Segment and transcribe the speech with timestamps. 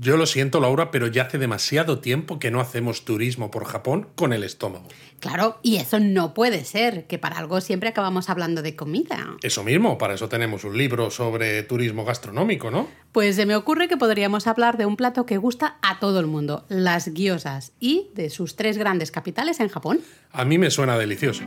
[0.00, 4.06] Yo lo siento, Laura, pero ya hace demasiado tiempo que no hacemos turismo por Japón
[4.14, 4.86] con el estómago.
[5.18, 9.36] Claro, y eso no puede ser, que para algo siempre acabamos hablando de comida.
[9.42, 12.86] Eso mismo, para eso tenemos un libro sobre turismo gastronómico, ¿no?
[13.10, 16.28] Pues se me ocurre que podríamos hablar de un plato que gusta a todo el
[16.28, 20.00] mundo, las gyozas, y de sus tres grandes capitales en Japón.
[20.30, 21.42] A mí me suena delicioso.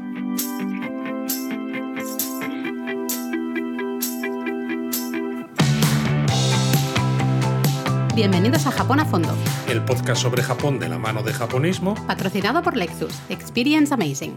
[8.15, 9.33] Bienvenidos a Japón a Fondo,
[9.69, 11.95] El podcast sobre Japón de la mano de japonismo.
[12.07, 13.13] patrocinado por Lexus.
[13.29, 14.35] Experience Amazing.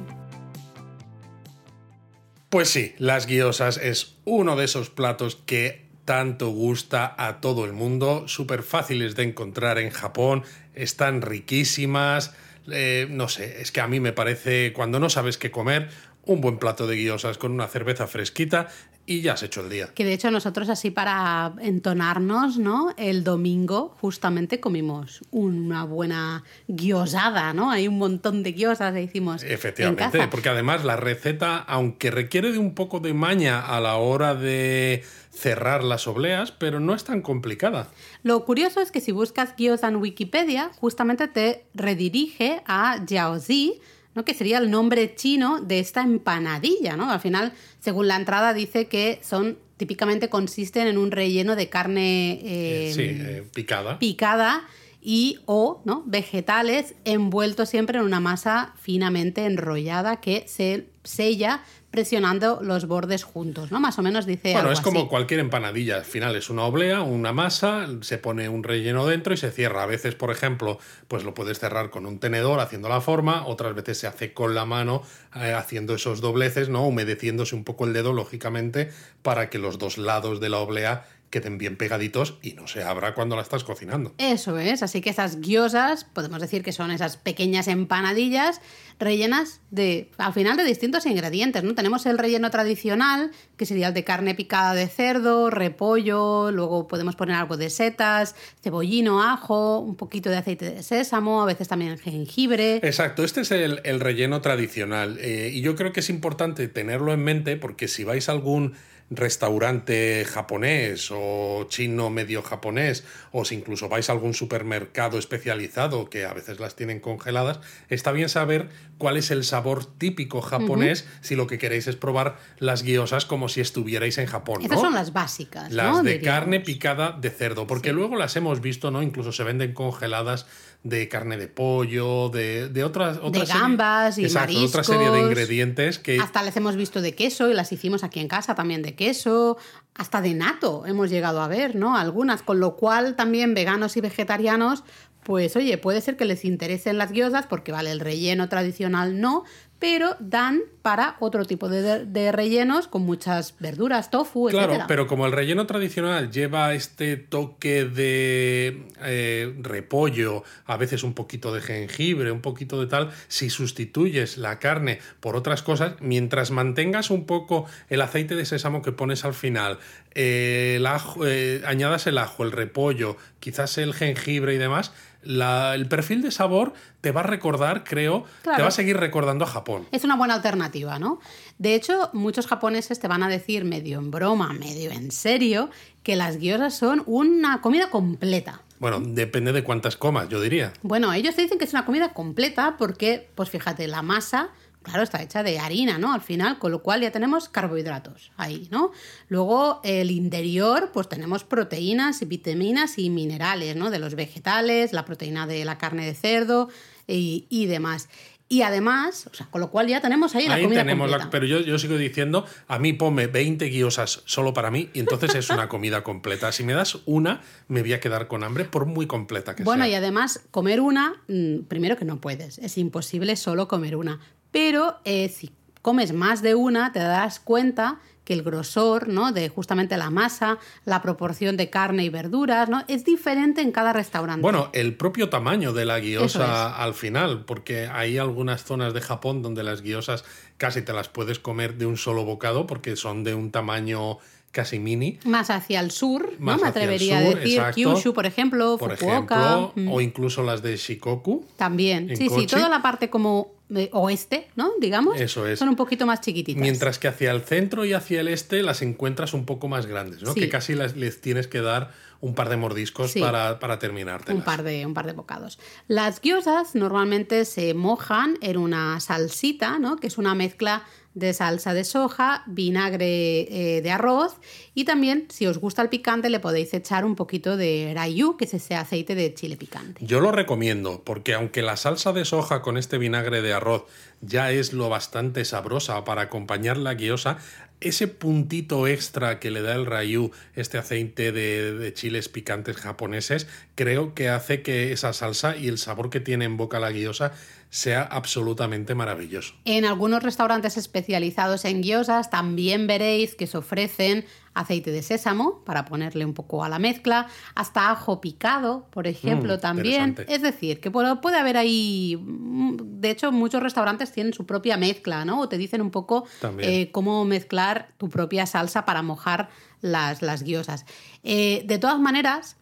[2.51, 7.73] Pues sí, las guiosas es uno de esos platos que tanto gusta a todo el
[7.73, 10.45] mundo, súper fáciles de encontrar en Japón,
[10.75, 12.33] están riquísimas,
[12.71, 15.89] eh, no sé, es que a mí me parece, cuando no sabes qué comer,
[16.27, 18.69] un buen plato de guiosas con una cerveza fresquita
[19.07, 19.89] y ya has hecho el día.
[19.95, 22.95] Que de hecho nosotros así para entonarnos, ¿no?
[22.97, 27.71] El domingo justamente comimos una buena guiosada, ¿no?
[27.71, 30.31] Hay un montón de guiosas que hicimos en Efectivamente, casa.
[30.31, 35.05] porque además la receta, aunque requiere de un poco de maña a la hora de
[35.31, 37.89] cerrar las obleas, pero no es tan complicada.
[38.23, 43.81] Lo curioso es que si buscas gyoza en Wikipedia, justamente te redirige a jiaozi,
[44.15, 44.25] ¿no?
[44.25, 47.11] que sería el nombre chino de esta empanadilla, ¿no?
[47.11, 52.41] Al final, según la entrada, dice que son típicamente consisten en un relleno de carne
[52.45, 53.99] eh, sí, eh, picada.
[53.99, 54.65] picada
[55.01, 56.03] y o ¿no?
[56.07, 61.63] vegetales envueltos siempre en una masa finamente enrollada que se sella
[61.95, 63.81] presionando los bordes juntos, ¿no?
[63.81, 65.09] Más o menos dice Bueno, algo es como así.
[65.09, 65.97] cualquier empanadilla.
[65.97, 69.85] Al final es una oblea, una masa, se pone un relleno dentro y se cierra.
[69.85, 70.79] A veces, por ejemplo,
[71.09, 74.55] pues lo puedes cerrar con un tenedor haciendo la forma, otras veces se hace con
[74.55, 75.03] la mano
[75.37, 76.87] eh, haciendo esos dobleces, ¿no?
[76.87, 78.91] Humedeciéndose un poco el dedo, lógicamente,
[79.23, 83.15] para que los dos lados de la oblea queden bien pegaditos y no se abra
[83.15, 84.15] cuando la estás cocinando.
[84.19, 88.61] Eso es, así que esas gyozas, podemos decir que son esas pequeñas empanadillas
[88.99, 91.75] rellenas de, al final, de distintos ingredientes, ¿no?
[91.75, 97.17] Tenemos el relleno tradicional, que sería el de carne picada de cerdo, repollo, luego podemos
[97.17, 101.99] poner algo de setas, cebollino, ajo, un poquito de aceite de sésamo, a veces también
[101.99, 102.77] jengibre.
[102.77, 107.13] Exacto, este es el, el relleno tradicional eh, y yo creo que es importante tenerlo
[107.13, 108.75] en mente porque si vais a algún
[109.17, 116.25] restaurante japonés o chino medio japonés o si incluso vais a algún supermercado especializado que
[116.25, 121.35] a veces las tienen congeladas, está bien saber cuál es el sabor típico japonés si
[121.35, 124.63] lo que queréis es probar las guiosas como si estuvierais en Japón.
[124.63, 124.85] Estas ¿no?
[124.85, 126.03] son las básicas, Las ¿no?
[126.03, 126.39] de Diríamos.
[126.41, 129.03] carne picada de cerdo, porque luego las hemos visto, ¿no?
[129.03, 130.47] Incluso se venden congeladas
[130.85, 133.17] de carne de pollo, de, de otras...
[133.23, 135.31] otra De serie- gambas y Exacto, otra serie de mariscos.
[135.31, 136.21] ingredientes que...
[136.21, 139.57] Hasta las hemos visto de queso y las hicimos aquí en casa también de queso,
[139.95, 141.97] hasta de nato hemos llegado a ver, ¿no?
[141.97, 144.85] Algunas, con lo cual también veganos y vegetarianos,
[145.23, 149.45] pues oye, puede ser que les interesen las guiosas porque vale, el relleno tradicional no,
[149.85, 154.87] pero dan para otro tipo de, rellenos con muchas verduras, tofu, Claro, etcétera.
[154.87, 161.53] pero como el relleno tradicional lleva este toque de eh, repollo, a veces un poquito
[161.53, 167.11] de jengibre, un poquito de tal, si sustituyes la carne por otras cosas, mientras mantengas
[167.11, 169.79] un poco el aceite de sésamo que pones al final,
[170.15, 170.83] eh,
[171.27, 174.93] eh, añadas el ajo, el repollo, quizás el jengibre y demás,
[175.25, 179.45] la- el perfil de sabor te va a recordar, creo, te va a seguir recordando
[179.45, 179.87] a Japón.
[179.93, 181.21] Es una buena alternativa, ¿no?
[181.59, 185.71] De hecho, muchos japoneses te van a decir medio en broma, medio en serio,
[186.03, 188.61] que las gyozas son una comida completa.
[188.81, 190.73] Bueno, depende de cuántas comas, yo diría.
[190.83, 194.49] Bueno, ellos te dicen que es una comida completa porque, pues fíjate, la masa,
[194.85, 196.13] claro, está hecha de harina, ¿no?
[196.13, 198.93] Al final, con lo cual ya tenemos carbohidratos ahí, ¿no?
[199.29, 203.91] Luego, el interior, pues tenemos proteínas y vitaminas y minerales, ¿no?
[203.91, 206.69] De los vegetales, la proteína de la carne de cerdo
[207.07, 208.09] y, y demás.
[208.47, 211.31] Y además, o sea, con lo cual ya tenemos ahí, la comida tenemos la- completa.
[211.31, 215.35] pero yo, yo sigo diciendo, a mí ponme 20 guiosas solo para mí y entonces
[215.35, 216.53] es una comida completa.
[216.53, 219.87] Si me das una, me voy a quedar con hambre por muy completa que Bueno,
[219.87, 219.99] y sea.
[219.99, 224.21] además, comer una, mm, primero que no puedes, es imposible solo comer una.
[224.55, 225.51] Pero eh, si
[225.83, 229.33] comes más de una, te darás cuenta que el grosor, ¿no?
[229.33, 232.85] De justamente la masa, la proporción de carne y verduras, ¿no?
[232.89, 234.41] Es diferente en cada restaurante.
[234.41, 239.43] Bueno, el propio tamaño de la guiosa al final, porque hay algunas zonas de Japón
[239.43, 240.25] donde las guiosas
[240.57, 244.19] casi te las puedes comer de un solo bocado porque son de un tamaño
[244.53, 245.19] casi mini.
[245.25, 246.63] Más hacia el sur, Más ¿no?
[246.63, 247.59] Me atrevería sur, a decir.
[247.59, 247.75] exacto.
[247.75, 249.35] Kyushu, por ejemplo, Por Fukuoka.
[249.35, 251.45] ejemplo, mm, o incluso las de Shikoku.
[251.57, 252.17] También.
[252.17, 253.54] Sí, sí, toda la parte como
[253.93, 254.73] oeste, ¿no?
[254.81, 255.21] Digamos.
[255.21, 255.59] Eso es.
[255.59, 256.61] Son un poquito más chiquititas.
[256.61, 260.23] Mientras que hacia el centro y hacia el este las encuentras un poco más grandes,
[260.23, 260.33] ¿no?
[260.33, 260.41] Sí.
[260.41, 261.91] Que casi las- les tienes que dar
[262.21, 263.21] un par de mordiscos Sí.
[263.21, 264.39] para, para terminártelas.
[264.39, 265.59] Un par, de, un par de bocados.
[265.89, 269.97] Las gyozas normalmente se mojan en una salsita, ¿no?
[269.97, 270.85] que es una mezcla
[271.15, 274.37] de salsa de soja, vinagre eh, de arroz
[274.75, 278.45] y también, si os gusta el picante, le podéis echar un poquito de rayu, que
[278.45, 280.05] es ese aceite de chile picante.
[280.05, 283.85] Yo lo recomiendo, porque aunque la salsa de soja con este vinagre de arroz
[284.21, 287.39] ya es lo bastante sabrosa para acompañar la guiosa,
[287.81, 293.47] ese puntito extra que le da el rayu, este aceite de, de chiles picantes japoneses,
[293.75, 297.33] creo que hace que esa salsa y el sabor que tiene en boca la guiosa
[297.75, 299.55] sea absolutamente maravilloso.
[299.65, 305.85] En algunos restaurantes especializados en gyozas también veréis que se ofrecen aceite de sésamo para
[305.85, 307.27] ponerle un poco a la mezcla,
[307.57, 310.15] hasta ajo picado, por ejemplo, Mm, también.
[310.29, 314.77] Es decir, que puede, puede haber ahí, mm, de hecho, muchos restaurantes tienen su propia
[314.77, 315.41] mezcla, ¿no?
[315.41, 316.29] O te dicen un poco
[316.59, 319.49] eh, cómo mezclar tu propia salsa para mojar
[319.81, 320.87] las, las guiosas.
[321.25, 322.57] Eh, de todas maneras,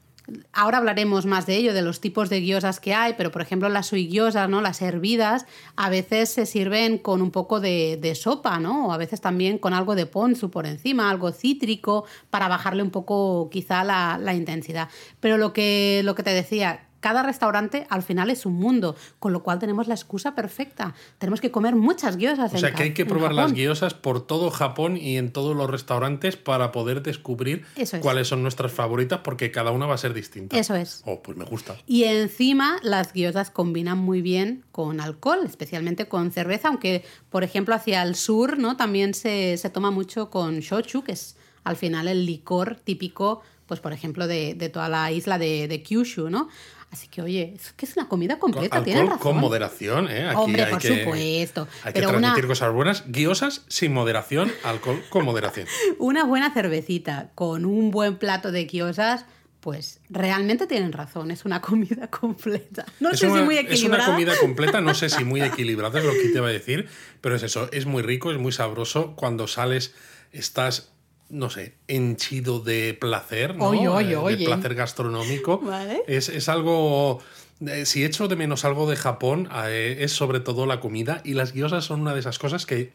[0.53, 3.69] Ahora hablaremos más de ello, de los tipos de guiosas que hay, pero por ejemplo
[3.69, 4.61] las suigiosas, ¿no?
[4.61, 5.47] Las hervidas,
[5.77, 8.89] a veces se sirven con un poco de, de sopa, ¿no?
[8.89, 12.91] O a veces también con algo de ponzu por encima, algo cítrico, para bajarle un
[12.91, 14.89] poco quizá la, la intensidad.
[15.21, 19.33] Pero lo que, lo que te decía, cada restaurante al final es un mundo, con
[19.33, 20.95] lo cual tenemos la excusa perfecta.
[21.19, 22.55] Tenemos que comer muchas guiosas.
[22.55, 25.69] O sea que hay que probar las guiosas por todo Japón y en todos los
[25.69, 27.93] restaurantes para poder descubrir es.
[28.01, 30.57] cuáles son nuestras favoritas porque cada una va a ser distinta.
[30.57, 31.03] Eso es.
[31.05, 31.77] Oh, pues me gusta.
[31.89, 37.75] Y encima las guiosas combinan muy bien con alcohol, especialmente con cerveza, aunque por ejemplo
[37.75, 38.77] hacia el sur ¿no?
[38.77, 43.81] también se, se toma mucho con shochu, que es al final el licor típico, pues
[43.81, 46.49] por ejemplo, de, de toda la isla de, de Kyushu, ¿no?
[46.93, 49.19] Así que oye, es que es una comida completa, Con, alcohol razón.
[49.19, 50.29] con moderación, ¿eh?
[50.29, 51.67] Aquí Hombre, hay por que, supuesto.
[51.85, 53.05] Hay Pero que una- transmitir cosas buenas.
[53.07, 55.67] Guiosas sin moderación, alcohol con moderación.
[55.99, 59.25] Una buena cervecita con un buen plato de guiosas,
[59.61, 62.85] pues realmente tienen razón, es una comida completa.
[63.01, 64.07] No es, sé una, si muy es una equilibrada.
[64.07, 66.89] comida completa, no sé si muy equilibrada, es lo que te iba a decir,
[67.23, 69.17] pero es eso, es muy rico, es muy sabroso.
[69.17, 69.95] Cuando sales,
[70.31, 70.92] estás,
[71.33, 73.69] no sé, henchido de placer, ¿no?
[73.71, 74.37] Oye, oye, Eh, oye.
[74.37, 75.59] De placer gastronómico.
[75.59, 76.03] Vale.
[76.07, 77.21] Es, es algo.
[77.67, 81.23] eh, Si echo de menos algo de Japón, eh, es sobre todo la comida.
[81.25, 82.93] Y las guiosas son una de esas cosas que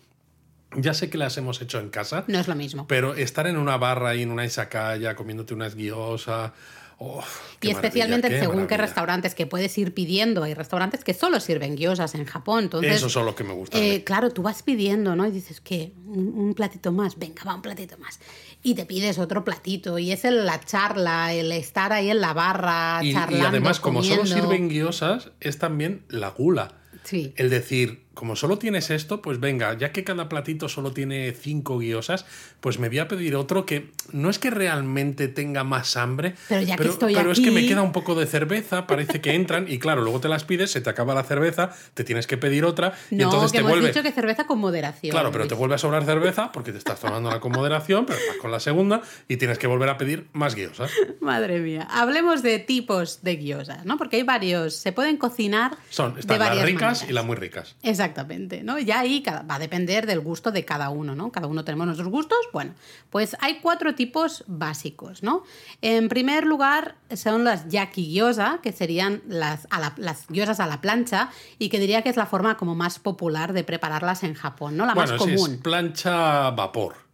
[0.76, 2.86] ya sé que las hemos hecho en casa, No es lo mismo.
[2.88, 6.52] pero estar en una barra y en una izakaya comiéndote unas guiosas.
[7.00, 7.24] Oh,
[7.62, 10.44] Y especialmente según qué restaurantes que puedes ir pidiendo.
[10.44, 12.66] Hay restaurantes que solo sirven guiosas en Japón.
[12.66, 13.82] Entonces, Esos son los que me gustan.
[13.82, 15.26] eh, claro, tú vas pidiendo, ¿no?
[15.28, 15.94] Y dices, ¿qué?
[16.08, 17.18] Un, un platito más.
[17.18, 18.20] Venga, va, un platito más.
[18.64, 19.98] Y te pides otro platito.
[20.00, 23.80] Y es el- la charla, el estar ahí en la barra, y, y charlando, además,
[23.80, 26.74] como solo sirven guiosas, es también la gula.
[27.04, 27.34] Sí.
[27.38, 31.78] El decir, como solo tienes esto, pues venga, ya que cada platito solo tiene cinco
[31.78, 32.26] guiosas,
[32.60, 36.62] pues me voy a pedir otro que no es que realmente tenga más hambre, Pero
[36.64, 39.68] ya que estoy pero es que me queda un poco de cerveza, parece que entran
[39.70, 42.66] y claro, luego te las pides, se te acaba la cerveza, te tienes que pedir
[42.66, 43.88] otra y No, entonces que te hemos vuelve...
[43.90, 45.12] dicho que cerveza con moderación.
[45.12, 48.38] Claro, pero te vuelve a sobrar cerveza porque te estás tomando con moderación, pero vas
[48.38, 50.90] con la segunda y tienes que volver a pedir más guiosas.
[51.22, 51.88] Madre mía.
[51.92, 53.98] Hablemos de tipos de guiosas, ¿no?
[53.98, 54.74] Porque hay varios.
[54.76, 57.10] Se pueden cocinar Son, de están las varias ricas maneras.
[57.10, 57.76] y las muy ricas.
[58.08, 58.80] Exactamente, ¿no?
[58.80, 61.32] Ya ahí va a depender del gusto de cada uno, ¿no?
[61.32, 62.38] Cada uno tenemos nuestros gustos.
[62.54, 62.74] Bueno,
[63.10, 65.44] pues hay cuatro tipos básicos, ¿no?
[65.82, 70.68] En primer lugar son las yaki gyoza, que serían las, a la- las gyozas a
[70.68, 74.34] la plancha y que diría que es la forma como más popular de prepararlas en
[74.34, 74.86] Japón, ¿no?
[74.86, 75.52] La bueno, más común.
[75.54, 77.07] es plancha vapor.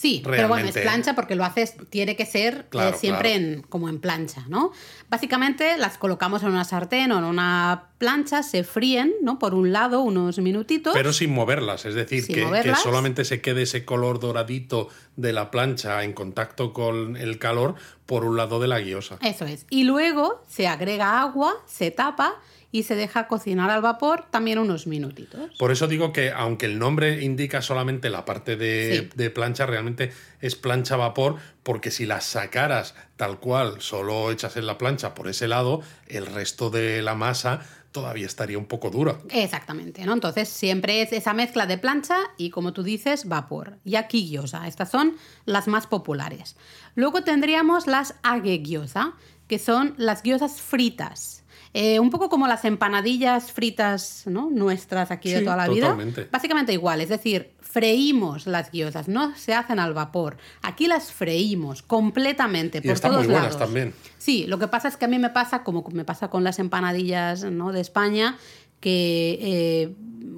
[0.00, 3.44] Sí, pero bueno, es plancha porque lo haces, tiene que ser eh, siempre claro.
[3.44, 4.72] En, como en plancha, ¿no?
[5.10, 9.38] Básicamente las colocamos en una sartén o en una plancha, se fríen, ¿no?
[9.38, 10.94] Por un lado, unos minutitos.
[10.94, 15.50] Pero sin moverlas, es decir, que, que solamente se quede ese color doradito de la
[15.50, 17.74] plancha en contacto con el calor
[18.06, 19.18] por un lado de la guiosa.
[19.20, 19.66] Eso es.
[19.68, 22.36] Y luego se agrega agua, se tapa
[22.72, 25.50] y se deja cocinar al vapor también unos minutitos.
[25.58, 29.16] Por eso digo que aunque el nombre indica solamente la parte de, Sí.
[29.16, 34.66] de plancha, realmente es plancha vapor, porque si las sacaras tal cual, solo echas en
[34.66, 37.60] la plancha por ese lado, el resto de la masa
[37.92, 39.18] todavía estaría un poco dura.
[39.30, 40.12] Exactamente, ¿no?
[40.12, 43.78] Entonces siempre es esa mezcla de plancha y como tú dices, vapor.
[43.84, 44.68] Y aquí gyoza.
[44.68, 46.54] Estas son las más populares.
[46.94, 49.14] Luego tendríamos las age gyoza,
[49.48, 51.39] que son las gyozas fritas.
[51.72, 54.50] Eh, un poco como las empanadillas fritas ¿no?
[54.50, 55.90] nuestras aquí de toda la vida.
[55.90, 56.28] totalmente.
[56.30, 60.36] Básicamente igual, es decir, freímos las gyozas, no se hacen al vapor.
[60.62, 63.66] Aquí las freímos completamente Y por están todos muy buenas lados.
[63.66, 63.94] también.
[64.18, 66.58] Sí, lo que pasa es que a mí me pasa, como me pasa con las
[66.58, 67.70] empanadillas ¿no?
[67.70, 68.36] de España,
[68.80, 69.94] que eh,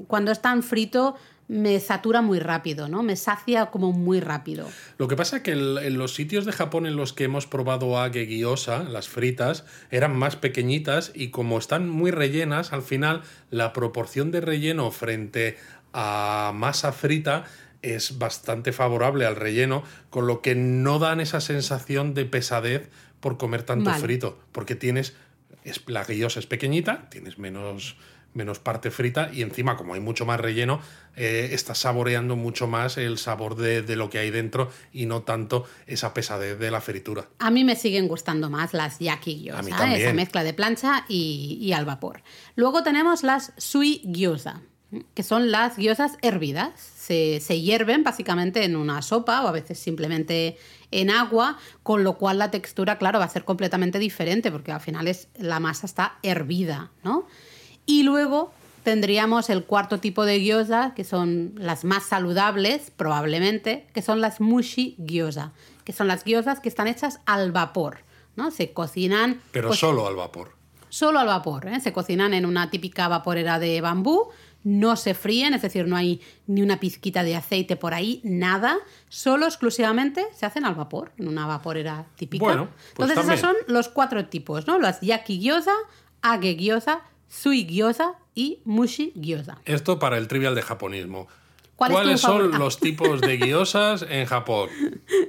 [0.09, 1.15] cuando están frito
[1.49, 3.03] me satura muy rápido, ¿no?
[3.03, 4.69] Me sacia como muy rápido.
[4.99, 7.47] Lo que pasa es que el- en los sitios de Japón en los que hemos
[7.47, 13.23] probado age gyoza, las fritas, eran más pequeñitas y como están muy rellenas, al final
[13.51, 15.59] la proporción de relleno frente
[15.93, 17.45] a masa frita
[17.83, 22.89] es bastante favorable al relleno, con lo que no dan esa sensación de pesadez
[23.21, 24.01] por comer tanto Vale.
[24.01, 25.15] frito, porque tienes,
[25.65, 27.97] es, la gyoza es pequeñita, tienes menos,
[28.35, 30.81] menos parte frita y encima como hay mucho más relleno,
[31.17, 35.23] eh, estás saboreando mucho más el sabor de, de lo que hay dentro y no
[35.23, 37.29] tanto esa pesadez de la fritura.
[37.39, 40.01] A mí me siguen gustando más las yaki A mí gyoza, también.
[40.03, 42.23] esa mezcla de plancha y, y al vapor.
[42.57, 44.63] Luego tenemos las sui gyoza,
[45.15, 46.71] que son las gyozas hervidas.
[46.79, 50.57] Se, se hierven básicamente en una sopa o a veces simplemente
[50.91, 54.81] en agua, con lo cual la textura, claro, va a ser completamente diferente porque al
[54.81, 57.27] final es, la masa está hervida, ¿no?
[57.87, 64.03] Y luego tendríamos el cuarto tipo de gyoza, que son las más saludables, probablemente, que
[64.03, 65.53] son las mushi gyoza,
[65.85, 67.99] que son las gyozas que están hechas al vapor,
[68.37, 68.51] ¿no?
[68.51, 70.57] Se cocinan Pero pues, solo al vapor.
[70.89, 71.81] solo al vapor, ¿eh?
[71.81, 74.31] se cocinan en una típica vaporera de bambú,
[74.65, 78.79] no se fríen, es decir, no hay ni una pizquita de aceite por ahí, nada,
[79.09, 82.45] solo exclusivamente se hacen al vapor, en una vaporera típica.
[82.45, 84.79] Bueno, pues Entonces esos son los cuatro tipos, ¿no?
[84.79, 85.73] Las yaki gyoza,
[86.21, 87.01] age gyoza,
[87.33, 89.59] sui gyoza y mushi gyoza.
[89.65, 91.29] Esto para el trivial de japonismo.
[91.77, 94.69] ¿Cuál es tu ¿Cuáles son los tipos de gyozas en Japón?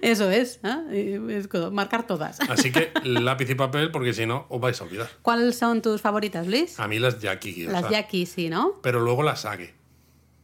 [0.01, 1.19] Eso es, ¿eh?
[1.29, 2.39] es marcar todas.
[2.41, 5.09] Así que lápiz y papel, porque si no, os vais a olvidar.
[5.21, 6.79] ¿Cuáles son tus favoritas, Luis?
[6.79, 7.81] A mí las yaki gyoza.
[7.81, 8.73] Las yaki, sí, ¿no?
[8.81, 9.73] Pero luego las age.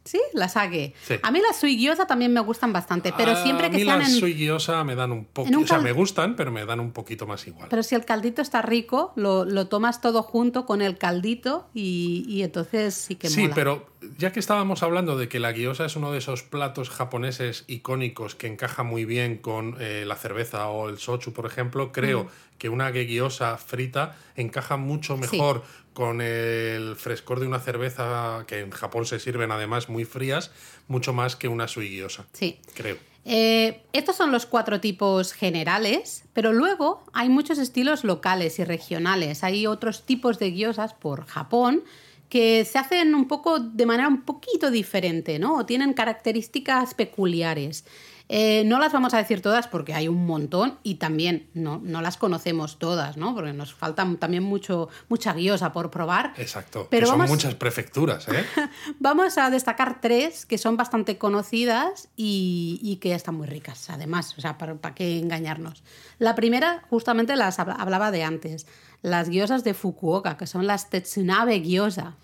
[0.09, 0.93] Sí, las age.
[1.07, 1.15] Sí.
[1.21, 3.99] A mí las sui gyoza también me gustan bastante, pero A siempre que mí sean
[3.99, 4.19] las en...
[4.19, 5.49] sui gyoza me dan un poco...
[5.49, 7.67] un O sea, cal- me gustan, pero me dan un poquito más igual.
[7.69, 12.25] Pero si el caldito está rico, lo, lo tomas todo junto con el caldito y,
[12.27, 13.53] y entonces sí que Sí, mola.
[13.55, 17.65] pero ya que estábamos hablando de que la gyoza es uno de esos platos japoneses
[17.67, 22.27] icónicos que encaja muy bien con eh, la cerveza o el sochu, por ejemplo, creo
[22.57, 25.21] que una gyoza frita encaja mucho Sí.
[25.21, 25.63] mejor
[25.93, 30.51] con el frescor de una cerveza que en Japón se sirven además muy frías,
[30.87, 32.59] mucho más que una sui gyoza, Sí.
[32.75, 32.97] creo.
[33.25, 39.43] Eh, estos son los cuatro tipos generales, pero luego hay muchos estilos locales y regionales.
[39.43, 41.83] Hay otros tipos de gyozas por Japón
[42.29, 45.57] que se hacen un poco de manera un poquito diferente, ¿no?
[45.57, 47.86] O tienen características peculiares.
[48.31, 52.00] Eh, no las vamos a decir todas porque hay un montón y también no, no
[52.03, 53.33] las conocemos todas, ¿no?
[53.33, 56.33] Porque nos falta también mucho, mucha guiosa por probar.
[56.38, 56.88] Exacto.
[56.91, 58.45] Pero que son muchas prefecturas, ¿eh?
[59.00, 64.36] Vamos a destacar tres que son bastante conocidas y, y que están muy ricas, además,
[64.38, 65.81] o sea, para, para qué engañarnos.
[66.19, 68.67] La primera, justamente las habla- hablaba de antes,
[69.01, 72.15] las gyozas de Fukuoka, que son las Tetsunabe gyoza.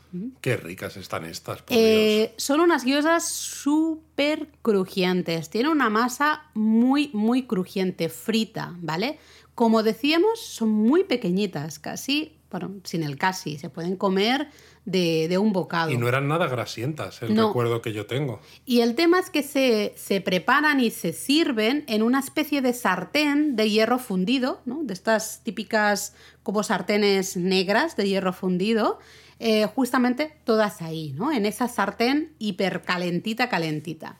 [0.41, 1.79] Qué ricas están estas, por Dios.
[1.79, 9.19] Eh, son unas gyozas súper crujientes, tienen una masa muy, muy crujiente, frita, ¿vale?
[9.55, 14.47] Como decíamos, son muy pequeñitas, casi, bueno, sin el casi, se pueden comer
[14.85, 15.91] de, de un bocado.
[15.91, 17.47] Y no eran nada grasientas, el No.
[17.47, 18.39] recuerdo que yo tengo.
[18.65, 22.71] Y el tema es que se, se preparan y se sirven en una especie de
[22.73, 24.83] sartén de hierro fundido, ¿no?
[24.83, 28.99] de estas típicas como sartenes negras de hierro fundido,
[29.39, 31.31] eh, justamente todas ahí, ¿no?
[31.33, 34.17] en esa sartén hipercalentita, calentita.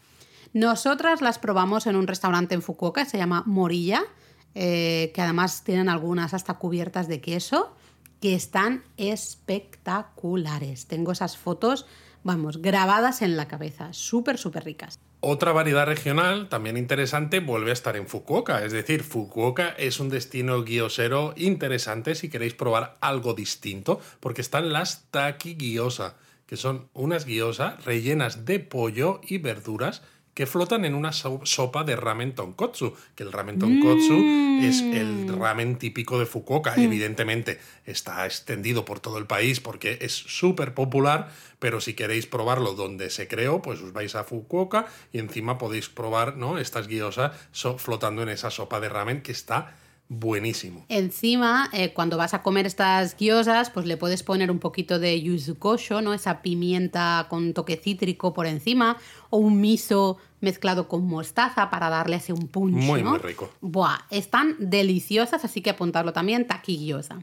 [0.51, 4.04] Nosotras las probamos en un restaurante en Fukuoka, se llama Morilla,
[4.56, 7.75] eh, que además tienen algunas hasta cubiertas de queso,
[8.25, 10.88] que están espectaculares.
[10.88, 11.86] Tengo esas fotos,
[12.24, 15.00] vamos, grabadas en la cabeza, súper, súper ricas.
[15.20, 18.65] Otra variedad regional también interesante vuelve a estar en Fukuoka.
[18.65, 24.74] Es decir, Fukuoka es un destino guiosero interesante si queréis probar algo distinto, porque están
[24.74, 26.15] las taki gyoza,
[26.48, 30.01] que son unas gyoza rellenas de pollo y verduras
[30.36, 34.13] que flotan en una so- sopa de ramen tonkotsu, que el ramen tonkotsu
[34.62, 36.75] es el ramen típico de Fukuoka.
[36.75, 42.74] Evidentemente está extendido por todo el país porque es súper popular, pero si queréis probarlo
[42.74, 46.58] donde se creó, pues os vais a Fukuoka y encima podéis probar ¿no?
[46.60, 49.75] estas guiosas so- flotando en esa sopa de ramen que está
[50.09, 50.85] buenísimo.
[50.89, 55.21] Encima, eh, cuando vas a comer estas gyozas, pues le puedes poner un poquito de
[55.21, 56.13] yuzu kosho, ¿no?
[56.13, 58.97] Esa pimienta con toque cítrico por encima,
[59.29, 63.12] o un miso mezclado con mostaza para darle ese un punch, Muy, ¿no?
[63.12, 63.50] muy rico.
[63.62, 67.19] Buah, están deliciosas, así que apuntarlo también, taki gyoza.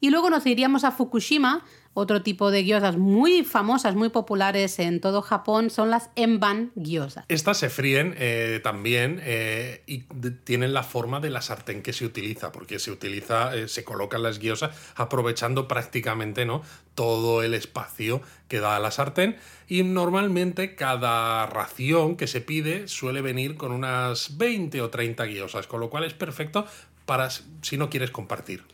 [0.00, 1.64] Y luego nos iríamos a Fukushima,
[1.94, 7.24] otro tipo de gyozas muy famosas, muy populares en todo Japón, son las emban gyozas.
[7.28, 10.00] Estas se fríen eh, también eh, y
[10.44, 14.22] tienen la forma de la sartén que se utiliza, porque se utiliza, eh, se colocan
[14.22, 16.62] las gyozas aprovechando prácticamente ¿no?
[16.94, 19.36] todo el espacio que da la sartén
[19.68, 25.66] y normalmente cada ración que se pide suele venir con unas 20 o 30 gyozas,
[25.66, 26.66] con lo cual es perfecto
[27.06, 28.64] para si no quieres compartir.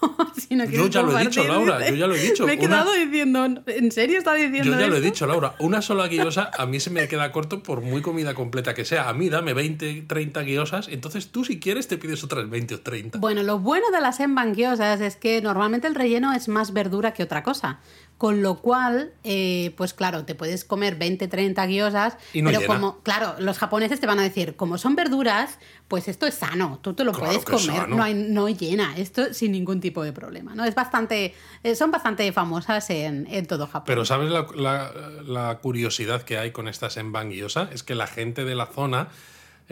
[0.70, 2.46] yo ya lo he dicho, Laura, yo ya lo he dicho.
[2.46, 5.82] Me he quedado diciendo, ¿en serio está diciendo Yo ya lo he dicho, Laura, una
[5.82, 9.08] sola guiosa a mí se me queda corto por muy comida completa que sea.
[9.08, 12.80] A mí dame 20, 30 guiosas, entonces tú si quieres te pides otras 20 o
[12.80, 13.18] 30.
[13.18, 17.22] Bueno, lo bueno de las embanguiosas es que normalmente el relleno es más verdura que
[17.22, 17.80] otra cosa.
[18.20, 23.36] Con lo cual, eh, pues claro, te puedes comer 20, 30 guiosas, pero como, claro,
[23.38, 25.58] los japoneses te van a decir, como son verduras,
[25.88, 29.52] pues esto es sano, tú te lo puedes comer, no, hay, no llena, esto sin
[29.52, 30.66] ningún tipo de problema, ¿no?
[30.66, 33.84] Es bastante, eh, son bastante famosas en, todo Japón.
[33.86, 37.70] Pero ¿sabes la, curiosidad que hay con estas embanguiosa?
[37.72, 39.08] Es que la gente de la zona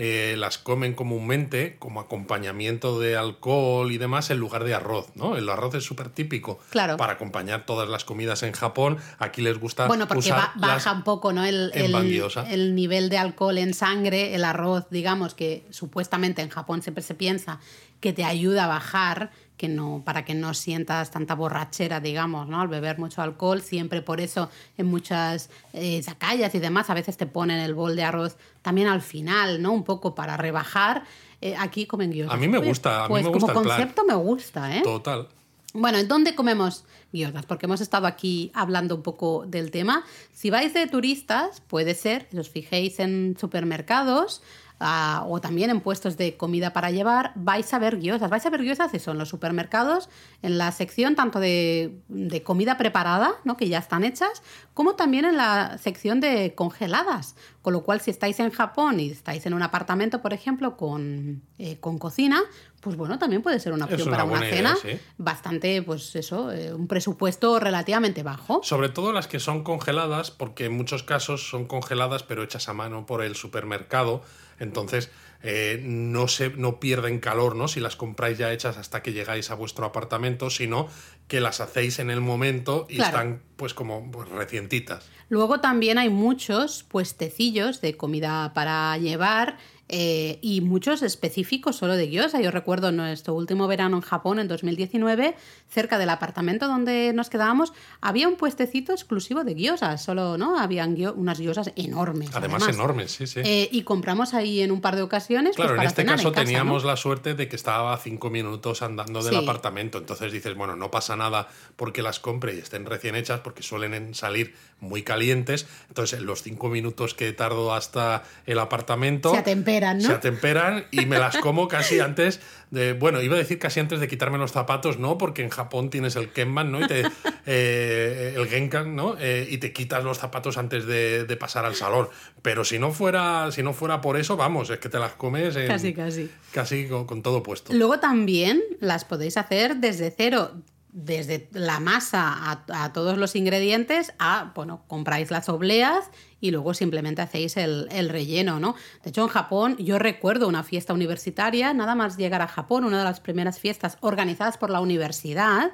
[0.01, 5.37] eh, las comen comúnmente como acompañamiento de alcohol y demás en lugar de arroz, ¿no?
[5.37, 8.99] El arroz es súper típico para acompañar todas las comidas en Japón.
[9.19, 11.45] Aquí les gusta Bueno, porque baja un poco, ¿no?
[11.45, 17.03] El, el, nivel de alcohol en sangre, el arroz, digamos, que supuestamente en Japón siempre
[17.03, 17.59] se piensa
[17.99, 22.61] que te ayuda a bajar que no, para que no sientas tanta borrachera, digamos, ¿no?
[22.61, 24.49] Al beber mucho alcohol, siempre por eso
[24.79, 29.03] en muchas eh, y demás a veces te ponen el bol de arroz también al
[29.03, 29.73] final, ¿no?
[29.73, 31.05] Un poco para rebajar.
[31.41, 32.35] Eh, aquí comen guiosas.
[32.35, 34.83] A mí me gusta, a mí pues me gusta como concepto me gusta, ¿eh?
[34.83, 35.29] Total.
[35.75, 37.45] Bueno, ¿en dónde comemos guiosas?
[37.45, 40.05] Porque hemos estado aquí hablando un poco del tema.
[40.33, 44.43] Si vais de turistas, puede ser, os fijéis en supermercados,
[44.81, 48.31] o también en puestos de comida para llevar, vais a ver guiosas.
[48.31, 50.09] Vais a ver guiosas, eso, en los supermercados,
[50.43, 52.01] en la sección tanto de,
[52.45, 53.57] comida preparada, ¿no?
[53.57, 54.43] que ya están hechas,
[54.75, 57.35] como también en la sección de congeladas.
[57.63, 61.43] Con lo cual, si estáis en Japón y estáis en un apartamento, por ejemplo, con,
[61.59, 62.43] eh, con cocina,
[62.81, 64.77] pues bueno, también puede ser una opción para una cena
[65.17, 68.61] bastante, pues eso, eh, un presupuesto relativamente bajo.
[68.63, 72.75] Sobre todo las que son congeladas, porque en muchos casos son congeladas pero hechas a
[72.75, 74.23] mano por el supermercado
[74.59, 75.11] entonces,
[75.43, 77.69] eh, no, se, no pierden calor ¿no?
[77.69, 80.89] si las compráis ya hechas hasta que llegáis a vuestro apartamento, sino
[81.29, 85.09] que las hacéis en el momento y están pues como pues, recientitas.
[85.29, 92.09] Luego también hay muchos puestecillos de comida para llevar eh, y muchos específicos solo de
[92.09, 92.41] gyoza.
[92.41, 95.35] Yo recuerdo nuestro último verano en Japón, en 2019,
[95.69, 100.59] cerca del apartamento donde nos quedábamos, había un puestecito exclusivo de gyozas, solo, ¿no?
[100.59, 102.31] Habían unas gyozas enormes.
[102.35, 103.41] Además, enormes, sí, sí.
[103.45, 105.57] Eh, y compramos ahí en un par de ocasiones.
[105.57, 109.23] Pues, claro, en este caso teníamos la suerte de que estaba a cinco minutos andando
[109.23, 109.99] del apartamento.
[109.99, 114.15] Entonces dices, bueno, no pasa nada porque las compre y estén recién hechas, porque suelen
[114.15, 115.67] salir muy calientes.
[115.89, 119.35] Entonces, en los cinco minutos que tardo hasta el apartamento.
[119.35, 119.43] Se
[119.85, 120.05] atemperan, ¿no?
[120.05, 122.93] Se atemperan y me las como casi antes de.
[122.93, 125.19] Bueno, iba a decir casi antes de quitarme los zapatos, ¿no?
[125.19, 126.81] Porque en Japón tienes el Kenman, ¿no?
[126.81, 127.03] Y te,
[127.47, 129.17] eh, el Genkan, ¿no?
[129.19, 132.09] Eh, y te quitas los zapatos antes de, pasar al salón.
[132.43, 135.57] Pero si no fuera, si no fuera por eso, vamos, es que te las comes.
[135.67, 136.31] casi, casi.
[136.53, 137.73] Casi con todo puesto.
[137.73, 140.53] Luego también las podéis hacer desde cero
[140.91, 146.11] desde la masa a, todos los ingredientes a, bueno, compráis las obleas
[146.41, 148.75] y luego simplemente hacéis el, el, relleno, ¿no?
[149.03, 152.99] De hecho, en Japón yo recuerdo una fiesta universitaria, nada más llegar a Japón, una
[152.99, 155.73] de las primeras fiestas organizadas por la universidad,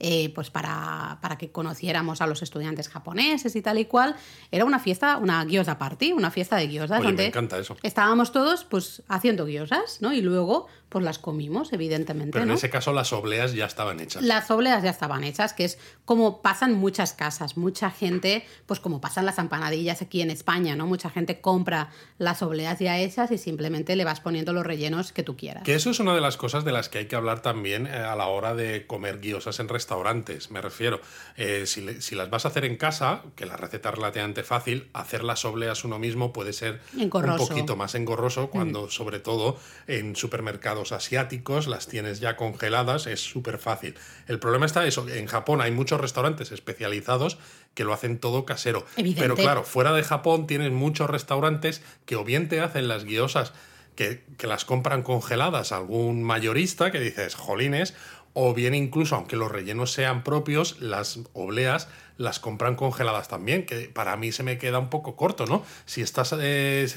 [0.00, 4.16] eh, pues para, para, que conociéramos a los estudiantes japoneses y tal y cual.
[4.50, 7.00] Era una fiesta, una gyoza party, una fiesta de gyozas.
[7.00, 7.76] donde me encanta eso.
[7.82, 10.12] Estábamos todos pues haciendo gyozas, ¿no?
[10.12, 12.30] Y luego pues las comimos, evidentemente.
[12.30, 14.22] Pero en ese caso las obleas ya estaban hechas.
[14.22, 19.00] Las obleas ya estaban hechas, que es como pasan muchas casas, mucha gente, pues como
[19.00, 20.86] pasan las empanadillas aquí en España, ¿no?
[20.86, 25.24] Mucha gente compra las obleas ya hechas y simplemente le vas poniendo los rellenos que
[25.24, 25.64] tú quieras.
[25.64, 27.90] Que eso es una de las cosas de las que hay que hablar también eh,
[27.90, 31.00] a la hora de comer guiosas en restaurantes, me refiero.
[31.36, 34.88] Eh, si, si, las vas a hacer en casa, que la receta es relativamente fácil,
[34.92, 38.90] hacer las obleas uno mismo puede ser un poquito más engorroso cuando, mm.
[38.90, 43.94] sobre todo, en supermercados asiáticos, las tienes ya congeladas, es súper fácil.
[44.26, 47.38] El problema está eso, en Japón hay muchos restaurantes especializados
[47.74, 48.84] que lo hacen todo casero.
[49.16, 53.52] Pero claro, fuera de Japón tienes muchos restaurantes que o bien te hacen las guiosas
[53.96, 57.94] que, que las compran congeladas algún mayorista que dices, jolines,
[58.32, 63.88] o bien incluso, aunque los rellenos sean propios, las obleas las compran congeladas también, que
[63.88, 65.64] para mí se me queda un poco corto, ¿no?
[65.86, 66.88] Si estás eh,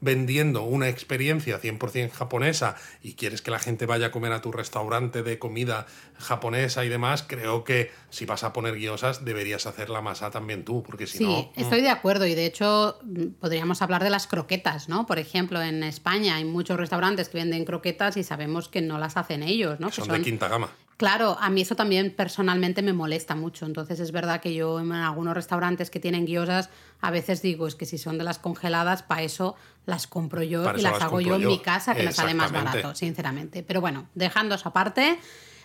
[0.00, 4.52] vendiendo una experiencia 100% japonesa y quieres que la gente vaya a comer a tu
[4.52, 5.86] restaurante de comida
[6.18, 10.64] japonesa y demás, creo que si vas a poner guiosas deberías hacer la masa también
[10.64, 11.52] tú, porque si sí, no...
[11.56, 15.06] estoy de acuerdo y de hecho mm, podríamos hablar de las croquetas, ¿no?
[15.06, 19.16] Por ejemplo, en España hay muchos restaurantes que venden croquetas y sabemos que no las
[19.16, 19.88] hacen ellos, ¿no?
[19.88, 20.70] Que son, de quinta gama.
[20.96, 23.66] Claro, a mí eso también personalmente me molesta mucho.
[23.66, 27.74] Entonces es verdad que yo en algunos restaurantes que tienen guiosas a veces digo, es
[27.74, 31.02] que si son de las congeladas, para eso las compro yo Para y las las
[31.02, 33.62] hago yo en mi casa, que me sale más barato, sinceramente.
[33.62, 35.18] Pero bueno, dejando aparte,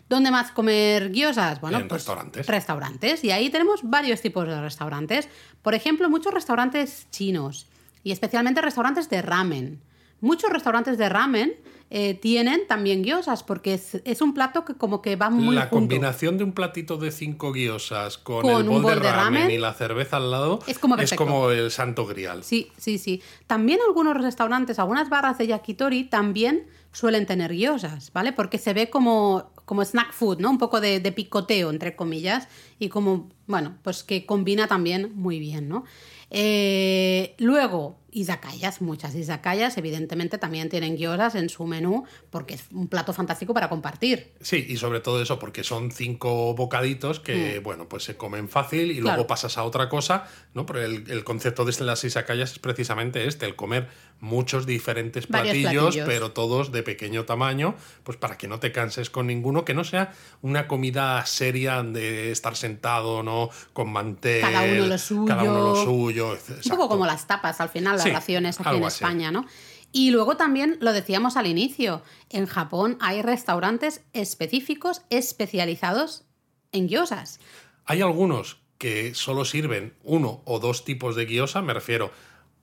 [0.09, 1.61] ¿dónde más comer guiosas?
[1.61, 2.45] Bueno, En pues restaurantes.
[2.45, 3.23] restaurantes.
[3.23, 5.29] Y ahí tenemos varios tipos de restaurantes.
[5.61, 7.67] Por ejemplo, muchos restaurantes chinos
[8.03, 9.81] y especialmente restaurantes de ramen.
[10.21, 11.53] Muchos restaurantes de ramen
[11.89, 15.63] eh, tienen también guiosas porque es, es un plato que como que va muy la
[15.63, 15.75] junto.
[15.75, 19.11] combinación de un platito de cinco guiosas con, Con el un bol, bol de, de
[19.11, 21.25] ramen ramen y la cerveza al lado es como perfecto.
[21.25, 22.43] como el santo grial.
[22.45, 23.21] Sí, sí, sí.
[23.47, 28.31] También algunos restaurantes, algunas barras de yakitori también suelen tener guiosas, ¿vale?
[28.31, 30.49] Porque se ve como, como snack food, ¿no?
[30.49, 32.47] Un poco de, de picoteo, entre comillas,
[32.79, 35.83] y como, bueno, pues que combina también muy bien, ¿no?
[36.29, 42.87] Eh, luego, izakayas, muchas izakayas, evidentemente también tienen guiosas en su menú porque es un
[42.87, 44.33] plato fantástico para compartir.
[44.41, 48.91] Sí, y sobre todo eso, porque son cinco bocaditos que, bueno, pues se comen fácil
[48.91, 49.03] y Mm.
[49.03, 49.15] Claro.
[49.17, 50.65] luego pasas a otra cosa, ¿no?
[50.65, 53.87] Pero el, el concepto de las isakayas es precisamente este, el comer
[54.19, 56.05] muchos diferentes platillos, platillos.
[56.07, 59.83] pero todos de pequeño tamaño, pues para que no te canses con ninguno, que no
[59.83, 63.49] sea una comida seria de estar sentado, ¿no?
[63.73, 64.41] Con mantel.
[64.41, 65.25] Cada uno lo suyo.
[65.25, 66.37] Cada uno lo suyo.
[66.65, 68.45] Un poco como las tapas, al final, Sí, aquí en
[68.83, 69.03] así.
[69.03, 69.45] España, ¿no?
[69.91, 76.23] Y luego también lo decíamos al inicio, en Japón hay restaurantes específicos especializados
[76.71, 77.39] en gyozas.
[77.85, 82.11] Hay algunos que solo sirven uno o dos tipos de guiosa, me refiero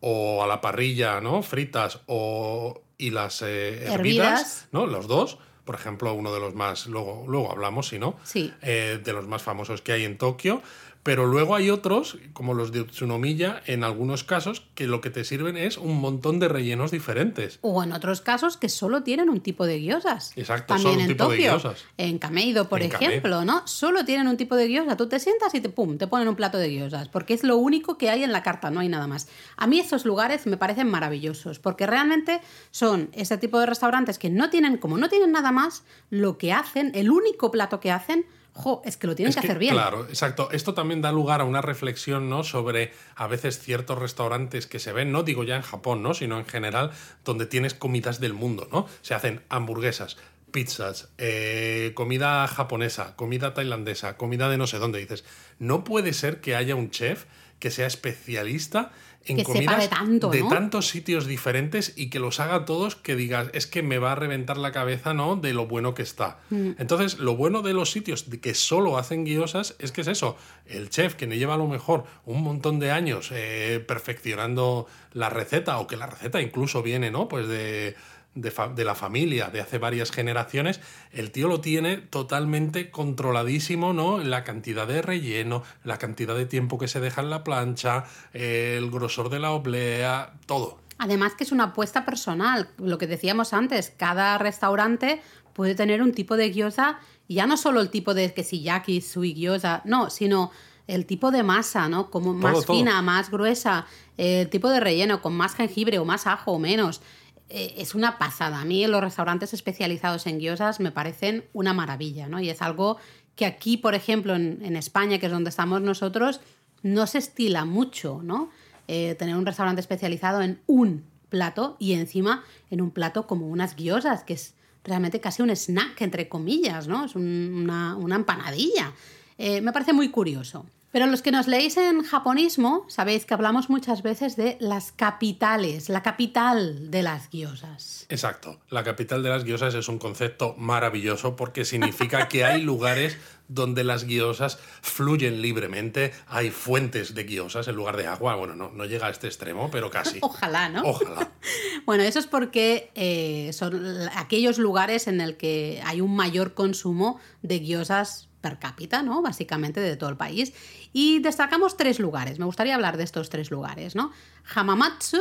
[0.01, 1.43] o a la parrilla, ¿no?
[1.43, 4.69] Fritas o y las eh, hervidas, Hervidas.
[4.73, 4.87] ¿no?
[4.87, 5.39] Los dos.
[5.65, 8.53] Por ejemplo, uno de los más, luego, luego hablamos, si no, Sí.
[8.63, 10.63] eh, de los más famosos que hay en Tokio.
[11.03, 15.25] Pero luego hay otros, como los de Utsunomiya, en algunos casos, que lo que te
[15.25, 17.59] sirven es un montón de rellenos diferentes.
[17.63, 20.33] O en otros casos que solo tienen un tipo de gyozas.
[20.37, 21.85] Exacto, También solo un en tipo de gyozas.
[21.97, 23.67] en Kameido, por En ejemplo, ¿no?
[23.67, 24.97] Solo tienen un tipo de gyoza.
[24.97, 27.57] Tú te sientas y te pum, te ponen un plato de gyozas, porque es lo
[27.57, 29.29] único que hay en la carta, no hay nada más.
[29.57, 34.31] A mí estos lugares me parecen maravillosos, porque realmente son ese tipo de restaurantes que
[34.31, 38.27] no tienen, como no tienen nada más, lo que hacen, el único plato que hacen,
[38.59, 39.75] jo, es que lo tienen Es que, que, hacer bien.
[39.75, 40.51] Claro, exacto.
[40.51, 42.43] Esto también da lugar a una reflexión, ¿no?
[42.43, 46.13] Sobre a veces ciertos restaurantes que se ven, no digo ya en Japón, ¿no?
[46.13, 46.91] Sino en general,
[47.25, 48.87] donde tienes comidas del mundo, ¿no?
[49.01, 50.17] Se hacen hamburguesas,
[50.51, 54.99] pizzas, eh, comida japonesa, comida tailandesa, comida de no sé dónde.
[54.99, 55.25] Dices,
[55.61, 57.27] no puede ser que haya un chef
[57.61, 58.91] que sea especialista
[59.27, 60.49] en Que sepa comidas de tanto, ¿no?
[60.49, 64.15] tantos sitios diferentes y que los haga todos que digas, es que me va a
[64.15, 65.37] reventar la cabeza, ¿no?
[65.37, 66.39] De lo bueno que está.
[66.51, 66.71] Mm.
[66.79, 70.37] Entonces, lo bueno de los sitios que solo hacen guiosas es que es eso.
[70.67, 75.31] El chef que le lleva a lo mejor un montón de años eh, perfeccionando la
[75.31, 77.29] receta, o que la receta incluso viene, ¿no?
[77.29, 77.97] Pues de.
[78.35, 84.19] De, la familia de hace varias generaciones, el tío lo tiene totalmente controladísimo, ¿no?
[84.19, 88.93] La cantidad de relleno, la cantidad de tiempo que se deja en la plancha, el
[88.93, 90.79] grosor de la oblea, todo.
[90.99, 95.21] Además que es una apuesta personal, lo que decíamos antes, cada restaurante
[95.53, 99.83] puede tener un tipo de gyoza, ya no solo el tipo de quesillaki, sui gyoza,
[99.85, 100.53] no, sino
[100.89, 102.11] el tipo de masa, ¿no?
[102.11, 102.77] Como más todo.
[102.77, 103.87] fina, más gruesa,
[104.17, 107.01] el tipo de relleno, con más jengibre o más ajo o menos.
[107.49, 108.61] Eh, es una pasada.
[108.61, 112.41] A mí los restaurantes especializados en gyozas me parecen una maravilla, ¿no?
[112.41, 112.99] Y es algo
[113.37, 116.41] que aquí, por ejemplo, en, España, que es donde estamos nosotros,
[116.83, 118.51] no se estila mucho, ¿no?
[118.89, 123.77] Eh, tener un restaurante especializado en un plato y encima en un plato como unas
[123.77, 127.05] guiosas, que es realmente casi un snack, entre comillas, ¿no?
[127.05, 128.93] Es un- una, una empanadilla.
[129.37, 130.67] Eh, me parece muy curioso.
[130.99, 135.89] Pero los que nos leéis en japonismo, sabéis que hablamos muchas veces de las capitales,
[135.89, 138.05] la capital de las guiosas.
[138.09, 138.59] Exacto.
[138.69, 143.85] La capital de las guiosas es un concepto maravilloso porque significa que hay lugares donde
[143.85, 148.35] las guiosas fluyen libremente, hay fuentes de guiosas en lugar de agua.
[148.35, 150.19] Bueno, no, no llega a este extremo, pero casi.
[150.23, 150.83] Ojalá, ¿no?
[150.83, 151.31] Ojalá.
[151.87, 157.19] Bueno, eso es porque eh, son aquellos lugares en el que hay un mayor consumo
[157.41, 159.23] de guiosas per cápita, ¿no?
[159.23, 160.53] Básicamente de todo el país.
[160.93, 162.39] Y destacamos tres lugares.
[162.39, 164.13] Me gustaría hablar de estos tres lugares, ¿no?
[164.55, 165.19] Hamamatsu,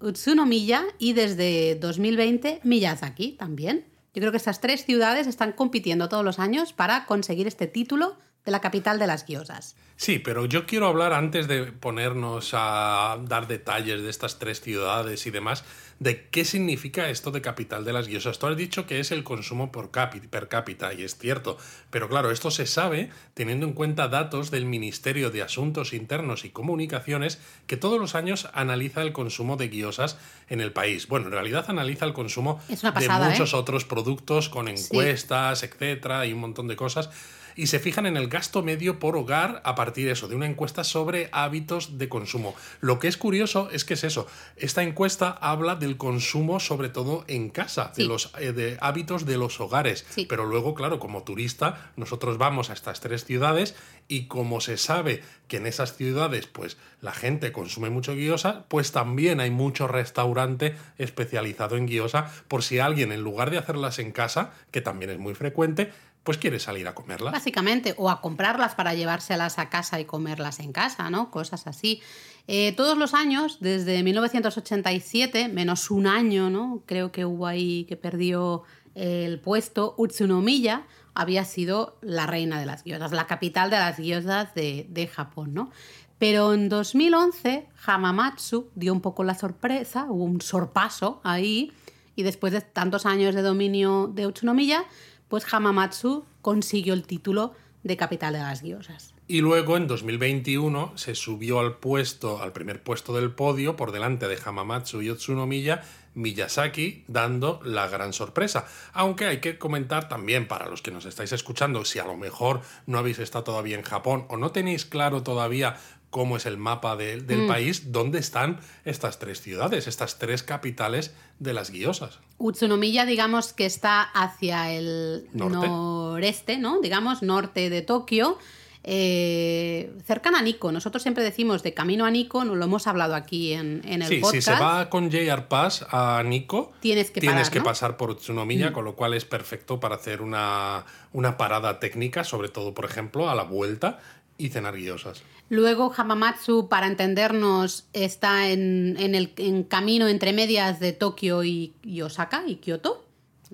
[0.00, 3.86] Utsunomiya y desde 2020 Miyazaki también.
[4.14, 8.16] Yo creo que estas tres ciudades están compitiendo todos los años para conseguir este título
[8.46, 9.76] de la capital de las guiosas.
[9.96, 15.26] Sí, pero yo quiero hablar antes de ponernos a dar detalles de estas tres ciudades
[15.26, 15.64] y demás,
[15.98, 18.38] de qué significa esto de capital de las guiosas.
[18.38, 21.56] Tú has dicho que es el consumo por cápita, per cápita, y es cierto,
[21.90, 26.50] pero claro, esto se sabe teniendo en cuenta datos del Ministerio de Asuntos Internos y
[26.50, 31.08] Comunicaciones que todos los años analiza el consumo de guiosas en el país.
[31.08, 33.56] Bueno, en realidad analiza el consumo de muchos ¿eh?
[33.56, 37.10] otros productos con encuestas, etcétera, y un montón de cosas
[37.56, 40.46] y se fijan en el gasto medio por hogar a partir de eso, de una
[40.46, 42.54] encuesta sobre hábitos de consumo.
[42.80, 47.24] Lo que es curioso es que es eso, esta encuesta habla del consumo sobre todo
[47.28, 51.92] en casa, de los eh, de hábitos de los hogares, pero luego, claro, como turista,
[51.96, 53.74] nosotros vamos a estas tres ciudades
[54.08, 58.92] y como se sabe que en esas ciudades pues la gente consume mucho guiosa, pues
[58.92, 64.12] también hay mucho restaurante especializado en guiosa por si alguien en lugar de hacerlas en
[64.12, 65.92] casa, que también es muy frecuente,
[66.26, 67.32] pues quiere salir a comerlas.
[67.32, 71.30] Básicamente, o a comprarlas para llevárselas a casa y comerlas en casa, ¿no?
[71.30, 72.02] Cosas así.
[72.48, 76.82] Eh, todos los años, desde 1987, menos un año, ¿no?
[76.84, 78.64] Creo que hubo ahí que perdió
[78.96, 80.84] el puesto, Utsunomiya
[81.14, 85.54] había sido la reina de las gyozas, la capital de las gyozas de, de Japón,
[85.54, 85.70] ¿no?
[86.18, 91.72] Pero en 2011 Hamamatsu dio un poco la sorpresa, hubo un sorpaso ahí,
[92.16, 94.84] y después de tantos años de dominio de Utsunomiya,
[95.28, 99.14] pues Hamamatsu consiguió el título de capital de las guiosas.
[99.28, 104.28] Y luego en 2021 se subió al puesto, al primer puesto del podio, por delante
[104.28, 105.82] de Hamamatsu y Otsunomiya,
[106.14, 108.66] Miyazaki, dando la gran sorpresa.
[108.92, 112.62] Aunque hay que comentar también para los que nos estáis escuchando, si a lo mejor
[112.86, 115.76] no habéis estado todavía en Japón o no tenéis claro todavía
[116.16, 117.46] cómo es el mapa del mm.
[117.46, 122.20] país, dónde están estas tres ciudades, estas tres capitales de las guiosas.
[122.38, 126.80] Utsunomiya, digamos que está hacia el noreste, ¿no?
[126.80, 128.38] Digamos, norte de Tokio.
[128.82, 130.72] Eh, cercana a Nico.
[130.72, 134.20] Nosotros siempre decimos de camino a Nico, no lo hemos hablado aquí en, en el
[134.20, 134.34] podcast.
[134.36, 138.10] Sí, si se va con JR Pass a Nico, tienes que, tienes que pasar por
[138.10, 138.72] Utsunomiya, mm.
[138.72, 143.28] con lo cual es perfecto para hacer una, una parada técnica, sobre todo, por ejemplo,
[143.28, 143.98] a la vuelta
[144.38, 145.22] y cenar guiosas.
[145.48, 151.72] Luego Hamamatsu, para entendernos, está en, el camino entre medias de Tokio y,
[152.02, 153.04] Osaka y Kioto.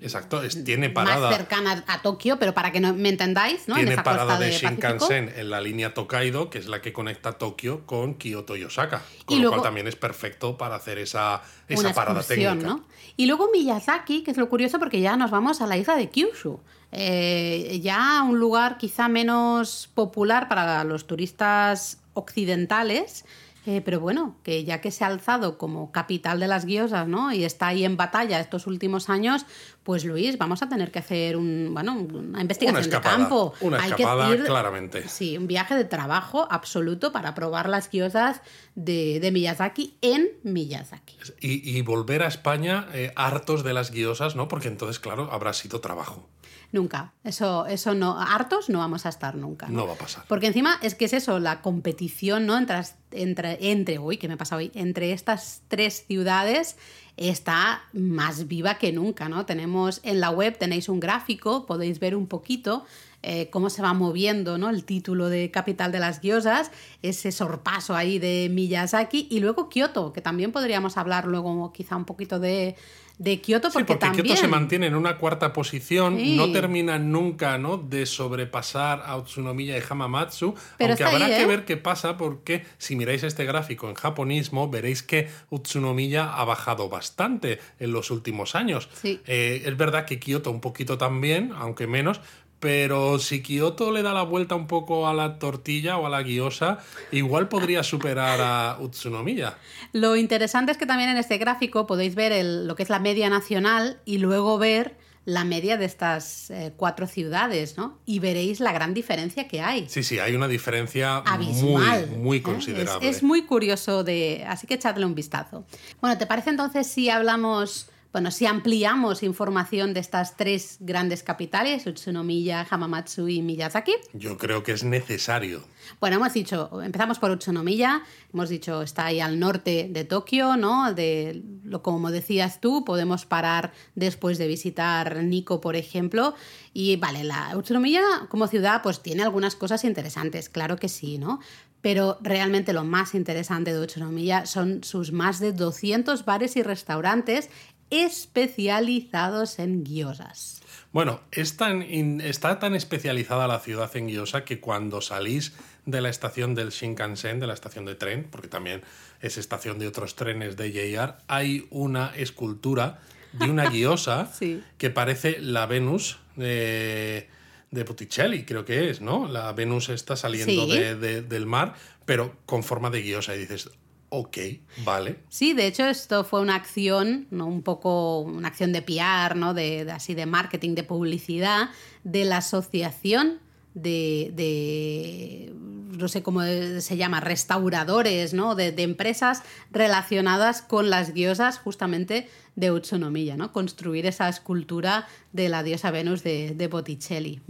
[0.01, 1.29] Exacto, tiene parada.
[1.29, 3.75] Más cercana a Tokio, pero para que no, me entendáis, ¿no?
[3.75, 8.15] Tiene parada de, Shinkansen en la línea Tokaido, que es la que conecta Tokio con
[8.15, 9.03] Kioto y Osaka.
[9.25, 12.79] Con lo cual también es perfecto para hacer esa, esa parada técnica.
[13.17, 16.09] Y luego Miyazaki, que es lo curioso porque ya nos vamos a la isla de
[16.09, 16.59] Kyushu.
[16.95, 23.25] Eh, ya un lugar quizá menos popular para los turistas occidentales,
[23.65, 27.31] eh, pero bueno, que ya que se ha alzado como capital de las guiosas, ¿no?
[27.31, 29.45] Y está ahí en batalla estos últimos años,
[29.83, 33.53] pues Luis, vamos a tener que hacer un, bueno, una investigación de campo.
[33.61, 35.07] Una escapada, claramente.
[35.07, 38.41] Sí, un viaje de trabajo absoluto para probar las guiosas
[38.75, 41.17] de, Miyazaki en Miyazaki.
[41.39, 44.49] Y, volver a España eh, hartos de las guiosas, ¿no?
[44.49, 46.29] Porque entonces, claro, habrá sido trabajo.
[46.73, 47.13] Nunca.
[47.23, 48.19] Eso, eso no.
[48.19, 49.67] Hartos no vamos a estar nunca.
[49.67, 49.85] ¿no?
[49.85, 50.25] va a pasar.
[50.27, 52.57] Porque encima es que es eso, la competición, ¿no?
[52.57, 52.81] Entre,
[53.11, 54.71] entre, entre uy, ¿qué me pasa hoy?
[54.73, 56.75] Entre estas tres ciudades
[57.15, 59.45] está más viva que nunca, ¿no?
[59.45, 62.85] Tenemos en la web, tenéis un gráfico, podéis ver un poquito
[63.23, 64.69] eh, cómo se va moviendo ¿no?
[64.69, 70.11] el título de Capital de las Guiosas, ese sorpaso ahí de Miyazaki, y luego Kioto,
[70.11, 72.75] que también podríamos hablar luego quizá un poquito de,
[73.17, 77.57] de Kioto porque, sí, porque Kioto se mantiene en una cuarta posición, no termina nunca
[77.57, 77.77] ¿no?
[77.77, 81.45] de sobrepasar a Utsunomiya y Hamamatsu, aunque habrá que ¿eh?
[81.45, 86.89] ver qué pasa porque si miráis este gráfico en japonismo veréis que Utsunomiya ha bajado
[86.89, 88.89] bastante en los últimos años.
[89.03, 92.19] Eh, es verdad que Kioto un poquito también, aunque menos,
[92.63, 96.23] pero si Kioto le da la vuelta un poco a la tortilla o a la
[96.23, 96.79] guiosa,
[97.11, 99.57] igual podría superar a Utsunomiya.
[99.91, 103.29] Lo interesante es que también en este gráfico podéis ver lo que es la media
[103.29, 104.95] nacional y luego ver
[105.25, 107.99] la media de estas eh, cuatro ciudades, ¿no?
[108.05, 109.89] Y veréis la gran diferencia que hay.
[109.89, 112.43] Sí, sí, hay una diferencia Abismal, muy, muy ¿eh?
[112.43, 113.09] considerable.
[113.09, 114.45] Es, es, muy curioso de.
[114.47, 115.65] Así que echadle un vistazo.
[115.99, 121.87] Bueno, ¿te parece entonces si hablamos bueno, si ampliamos información de estas tres grandes capitales,
[121.87, 123.93] Utsunomiya, Hamamatsu y Miyazaki.
[124.13, 125.63] Yo creo que es necesario.
[125.99, 130.93] Bueno, hemos dicho, empezamos por Utsunomiya, hemos dicho, está ahí al norte de Tokio, ¿no?
[130.93, 136.35] De, lo, como decías tú, podemos parar después de visitar Nikko, por ejemplo.
[136.71, 141.39] Y vale, la Utsunomiya como ciudad, pues tiene algunas cosas interesantes, claro que sí, ¿no?
[141.83, 147.49] pero realmente lo más interesante de Utsunomiya son sus más de 200 bares y restaurantes
[147.93, 150.61] especializados en guiosas.
[150.91, 155.53] Bueno, es tan in- está tan especializada la ciudad en Gyoza que cuando salís
[155.85, 158.81] de la estación del Shinkansen, de la estación de tren, porque también
[159.21, 162.99] es estación de otros trenes de JR, hay una escultura
[163.33, 163.69] de una
[164.33, 164.61] Sí.
[164.77, 167.27] que parece la Venus de,
[167.71, 169.27] de Botticelli, creo que es, ¿no?
[169.27, 170.77] La Venus está saliendo Sí.
[170.77, 171.73] de- de- del mar,
[172.05, 173.35] pero con forma de gyoza.
[173.35, 173.69] Y dices,
[174.15, 174.37] ok,
[174.85, 175.17] vale.
[175.29, 177.47] Sí, de hecho esto fue una acción, ¿no?
[177.47, 179.55] un poco una acción de PR, ¿no?
[179.55, 181.69] de, de así de marketing, de publicidad,
[182.03, 183.39] de la asociación
[183.73, 185.53] de, de,
[185.97, 188.55] no sé cómo se llama, restauradores, ¿no?
[188.55, 193.51] de, de empresas relacionadas con las diosas justamente de Utsunomiya, ¿no?
[193.51, 197.41] construir esa escultura de la diosa Venus de, de Botticelli.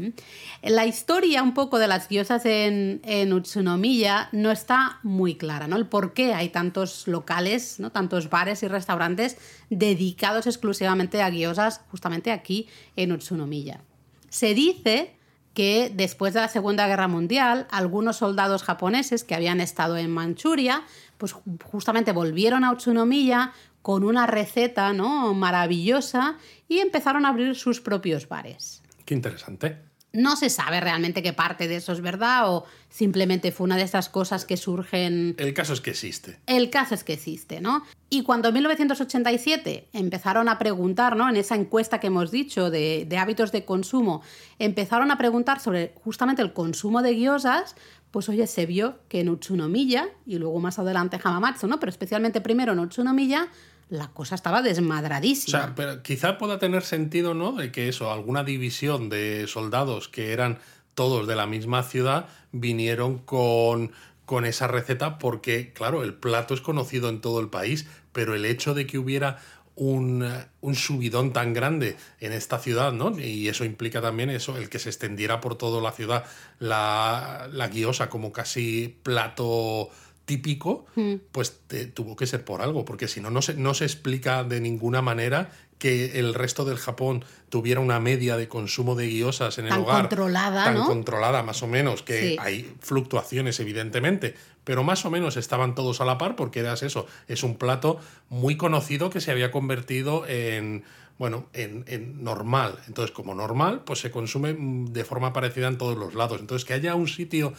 [0.62, 5.76] La historia un poco de las diosas en, en Utsunomiya no está muy clara, ¿no?
[5.76, 7.92] El por qué hay tantos locales, ¿no?
[7.92, 9.38] tantos bares y restaurantes
[9.70, 13.82] dedicados exclusivamente a diosas justamente aquí en Utsunomiya.
[14.30, 15.16] Se dice
[15.54, 20.84] que después de la Segunda Guerra Mundial, algunos soldados japoneses que habían estado en Manchuria,
[21.18, 25.34] pues justamente volvieron a Utsunomiya con una receta ¿no?
[25.34, 26.38] maravillosa
[26.68, 28.82] y empezaron a abrir sus propios bares.
[29.06, 29.78] Qué interesante.
[30.14, 33.82] No se sabe realmente qué parte de eso es verdad o simplemente fue una de
[33.82, 36.38] esas cosas que surgen El caso es que existe.
[36.46, 37.84] el caso es que existe, ¿no?
[38.12, 41.28] Y cuando en 1987 empezaron a preguntar, ¿no?
[41.28, 44.22] En esa encuesta que hemos dicho de, de hábitos de consumo,
[44.60, 47.76] empezaron a preguntar sobre justamente el consumo de gyozas,
[48.12, 51.80] pues oye, se vio que en Utsunomiya y luego más adelante Hamamatsu, ¿no?
[51.80, 53.48] Pero especialmente primero en Utsunomiya,
[53.94, 55.60] la cosa estaba O desmadradísima.
[55.60, 57.52] sea, pero quizá pueda tener sentido, ¿no?
[57.52, 60.58] De que eso, alguna división de soldados que eran
[60.96, 63.92] todos de la misma ciudad vinieron con,
[64.26, 68.46] con esa receta porque, claro, el plato es conocido en todo el país, pero el
[68.46, 69.38] hecho de que hubiera
[69.76, 70.28] un,
[70.62, 73.18] un subidón tan grande en esta ciudad, ¿no?
[73.20, 76.26] Y eso implica también eso, el que se extendiera por toda la ciudad
[76.58, 79.90] la, la guiosa como casi plato
[80.26, 80.86] típico,
[81.32, 84.44] pues te- tuvo que ser por algo, porque si no, no se, no se explica
[84.44, 89.58] de ninguna manera que el resto del Japón tuviera una media de consumo de guiosas
[89.58, 90.86] en el Tan hogar controlada, tan ¿no?
[90.86, 92.36] controlada más o menos, que Sí.
[92.40, 97.06] hay fluctuaciones evidentemente, pero más o menos estaban todos a la par porque era eso,
[97.28, 100.84] es un plato muy conocido que se había convertido en
[101.20, 102.80] bueno, en, en normal.
[102.88, 104.56] Entonces, como normal, pues se consume
[104.90, 106.40] de forma parecida en todos los lados.
[106.42, 107.54] Entonces, que haya un sitio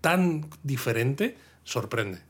[0.00, 2.20] tan diferente, sorprende.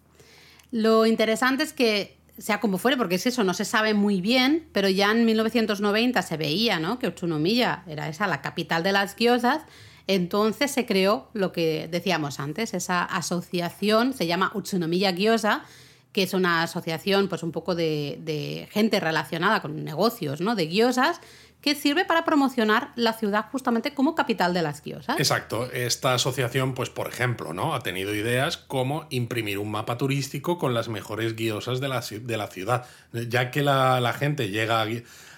[0.71, 4.67] Lo interesante es que, sea como fuere, porque es eso, no se sabe muy bien,
[4.73, 6.99] pero ya en 1990 se veía ¿no?
[6.99, 9.63] que Utsunomiya era esa la capital de las gyozas.
[10.07, 15.63] Entonces se creó lo que decíamos antes, esa asociación, se llama Utsunomiya Gyoza,
[16.13, 20.55] que es una asociación pues un poco de, de gente relacionada con negocios ¿no?
[20.55, 21.21] de gyozas,
[21.65, 25.19] que sirve para promocionar la ciudad justamente como capital de las gyozas.
[25.19, 25.73] Exacto.
[25.73, 27.75] Esta asociación, pues, por ejemplo, ¿no?
[27.75, 32.37] Ha tenido ideas como imprimir un mapa turístico con las mejores guiosas de la, de
[32.37, 32.85] la ciudad.
[33.15, 34.87] Ya que la, la gente llega a,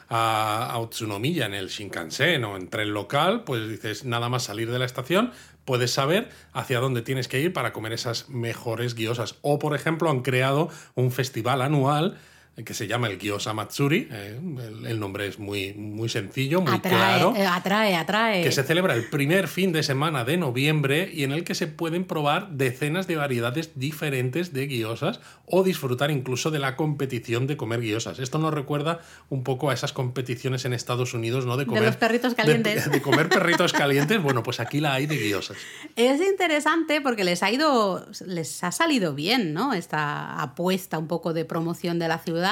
[0.08, 4.72] a, a Utsunomiya en el Shinkansen o en tren local, pues dices, nada más salir
[4.72, 5.30] de la estación,
[5.64, 9.36] puedes saber hacia dónde tienes que ir para comer esas mejores guiosas.
[9.42, 12.18] O, por ejemplo, han creado un festival anual
[12.64, 14.08] que se llama el Gyoza Matsuri.
[14.10, 18.42] eh, el, el nombre es muy, muy sencillo, muy atrae, claro eh, atrae, atrae.
[18.42, 21.66] que se celebra el primer fin de semana de noviembre y en el que se
[21.66, 27.56] pueden probar decenas de variedades diferentes de guiosas o disfrutar incluso de la competición de
[27.56, 28.18] comer guiosas.
[28.18, 31.56] Esto nos recuerda un poco a esas competiciones en Estados Unidos, ¿no?
[31.56, 32.90] De comer los perritos de- calientes.
[32.90, 34.22] De, comer perritos calientes.
[34.22, 35.56] Bueno, pues aquí la hay de guiosas.
[35.94, 39.74] Es interesante porque les ha ido, les ha salido bien, ¿no?
[39.74, 42.45] Esta apuesta un poco de promoción de la ciudad,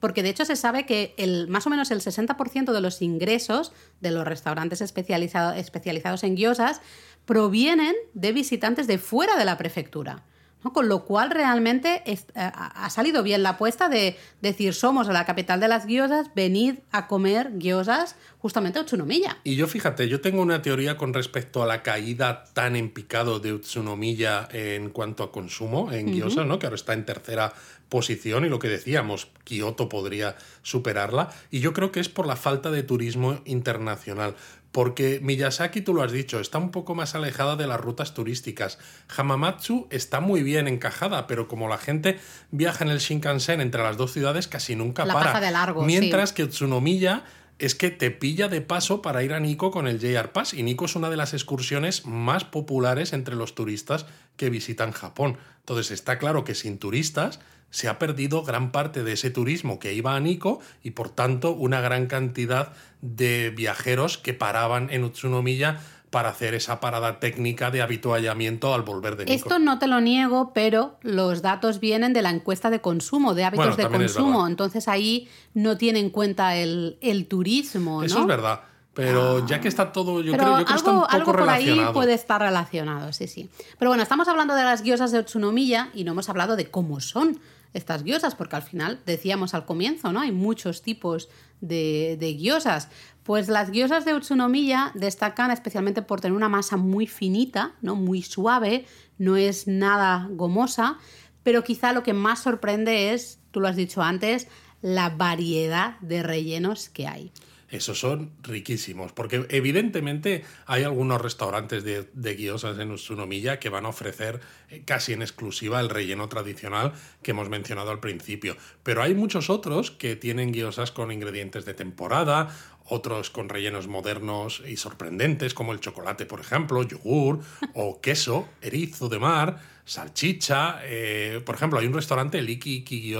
[0.00, 3.72] porque de hecho se sabe que el, más o menos el 60% de los ingresos
[4.00, 6.80] de los restaurantes especializado- especializados en guiosas
[7.24, 10.24] provienen de visitantes de fuera de la prefectura.
[10.64, 10.72] ¿no?
[10.72, 15.24] Con lo cual realmente es- eh, ha salido bien la apuesta de decir somos la
[15.24, 19.36] capital de las guiosas, venid a comer guiosas justamente a Utsunomiya.
[19.44, 23.38] Y yo fíjate, yo tengo una teoría con respecto a la caída tan en picado
[23.38, 26.58] de Utsunomiya en cuanto a consumo en Gyoza, ¿no?
[26.58, 27.52] Que ahora está en tercera
[27.88, 31.30] posición y lo que decíamos, Kioto podría superarla.
[31.50, 34.34] Y yo creo que es por la falta de turismo internacional.
[34.72, 38.78] Porque Miyazaki, tú lo has dicho, está un poco más alejada de las rutas turísticas.
[39.16, 42.18] Hamamatsu está muy bien encajada, pero como la gente
[42.50, 45.32] viaja en el Shinkansen entre las dos ciudades, casi nunca La para.
[45.32, 45.86] pasa de largo, sí.
[45.86, 47.24] Mientras que Utsunomiya
[47.58, 50.54] es que te pilla de paso para ir a Nico con el JR Pass.
[50.54, 55.38] Y Nico es una de las excursiones más populares entre los turistas que visitan Japón.
[55.60, 57.40] Entonces está claro que sin turistas
[57.70, 61.52] se ha perdido gran parte de ese turismo que iba a Nico y por tanto
[61.52, 62.72] una gran cantidad
[63.02, 65.80] de viajeros que paraban en Utsunomiya
[66.10, 69.34] para hacer esa parada técnica de habituallamiento al volver de Nico.
[69.34, 73.44] Esto no te lo niego, pero los datos vienen de la encuesta de consumo, de
[73.44, 74.46] hábitos Bueno, de consumo.
[74.46, 78.06] Entonces ahí no tiene en cuenta el, el turismo, ¿no?
[78.06, 78.60] Eso es verdad.
[78.94, 81.14] Pero ya que está todo, yo Pero creo, yo creo que está un algo, poco
[81.14, 81.92] algo por ahí relacionado.
[81.92, 83.48] puede estar relacionado, sí, sí.
[83.78, 86.98] Pero bueno, estamos hablando de las guiosas de Utsunomiya y no hemos hablado de cómo
[86.98, 87.38] son
[87.74, 90.20] estas guiosas, porque al final decíamos al comienzo, ¿no?
[90.20, 91.28] Hay muchos tipos
[91.60, 92.88] de, de guiosas.
[93.22, 97.94] Pues las guiosas de Utsunomiya destacan especialmente por tener una masa muy finita, ¿no?
[97.94, 98.86] Muy suave,
[99.18, 100.98] no es nada gomosa,
[101.42, 104.48] pero quizá lo que más sorprende es, tú lo has dicho antes,
[104.80, 107.32] la variedad de rellenos que hay.
[107.70, 113.84] Esos son riquísimos, porque evidentemente hay algunos restaurantes de, de guiosas en Utsunomiya que van
[113.84, 114.40] a ofrecer
[114.70, 119.50] eh, casi en exclusiva el relleno tradicional que hemos mencionado al principio, pero hay muchos
[119.50, 122.48] otros que tienen guiosas con ingredientes de temporada,
[122.88, 127.40] otros con rellenos modernos y sorprendentes, como el chocolate, por ejemplo, yogur
[127.74, 130.80] o queso, erizo de mar, salchicha.
[130.84, 133.14] eh, por ejemplo, hay un restaurante, el Iki Iki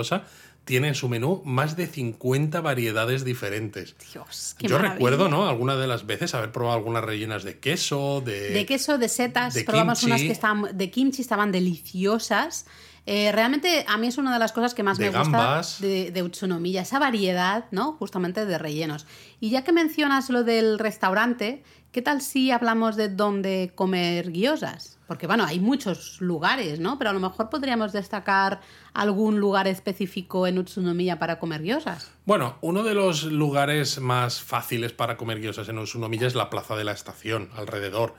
[0.69, 3.97] tiene en su menú más de 50 variedades diferentes.
[4.13, 4.95] Dios, qué Yo maravilla.
[4.97, 5.49] recuerdo, ¿no?
[5.49, 8.51] Alguna de las veces haber probado algunas rellenas de queso, de...
[8.51, 12.67] De queso, de setas, de probamos unas que estaban de kimchi, estaban deliciosas.
[13.07, 16.11] Eh, realmente a mí es una de las cosas que más De me gusta de,
[16.11, 17.93] de Utsunomiya, esa variedad, ¿no?
[17.93, 19.07] Justamente de rellenos.
[19.41, 24.99] Y ya que mencionas lo del restaurante, ¿qué tal si hablamos de dónde comer guiosas?
[25.09, 26.99] Porque bueno, hay muchos lugares, ¿no?
[26.99, 28.61] Pero a lo mejor podríamos destacar
[28.93, 32.11] algún lugar específico en Utsunomiya para comer guiosas.
[32.27, 36.77] Bueno, uno de los lugares más fáciles para comer guiosas en Utsunomiya es la plaza
[36.77, 38.17] de la estación, alrededor.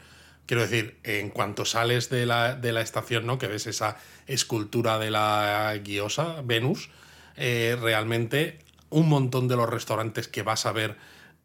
[0.50, 3.38] Quiero decir, en cuanto sales de la, de la estación, ¿no?
[3.38, 6.90] Que ves esa escultura de la guiosa, Venus,
[7.38, 8.58] eh, realmente
[8.90, 10.98] un montón de los restaurantes que vas a ver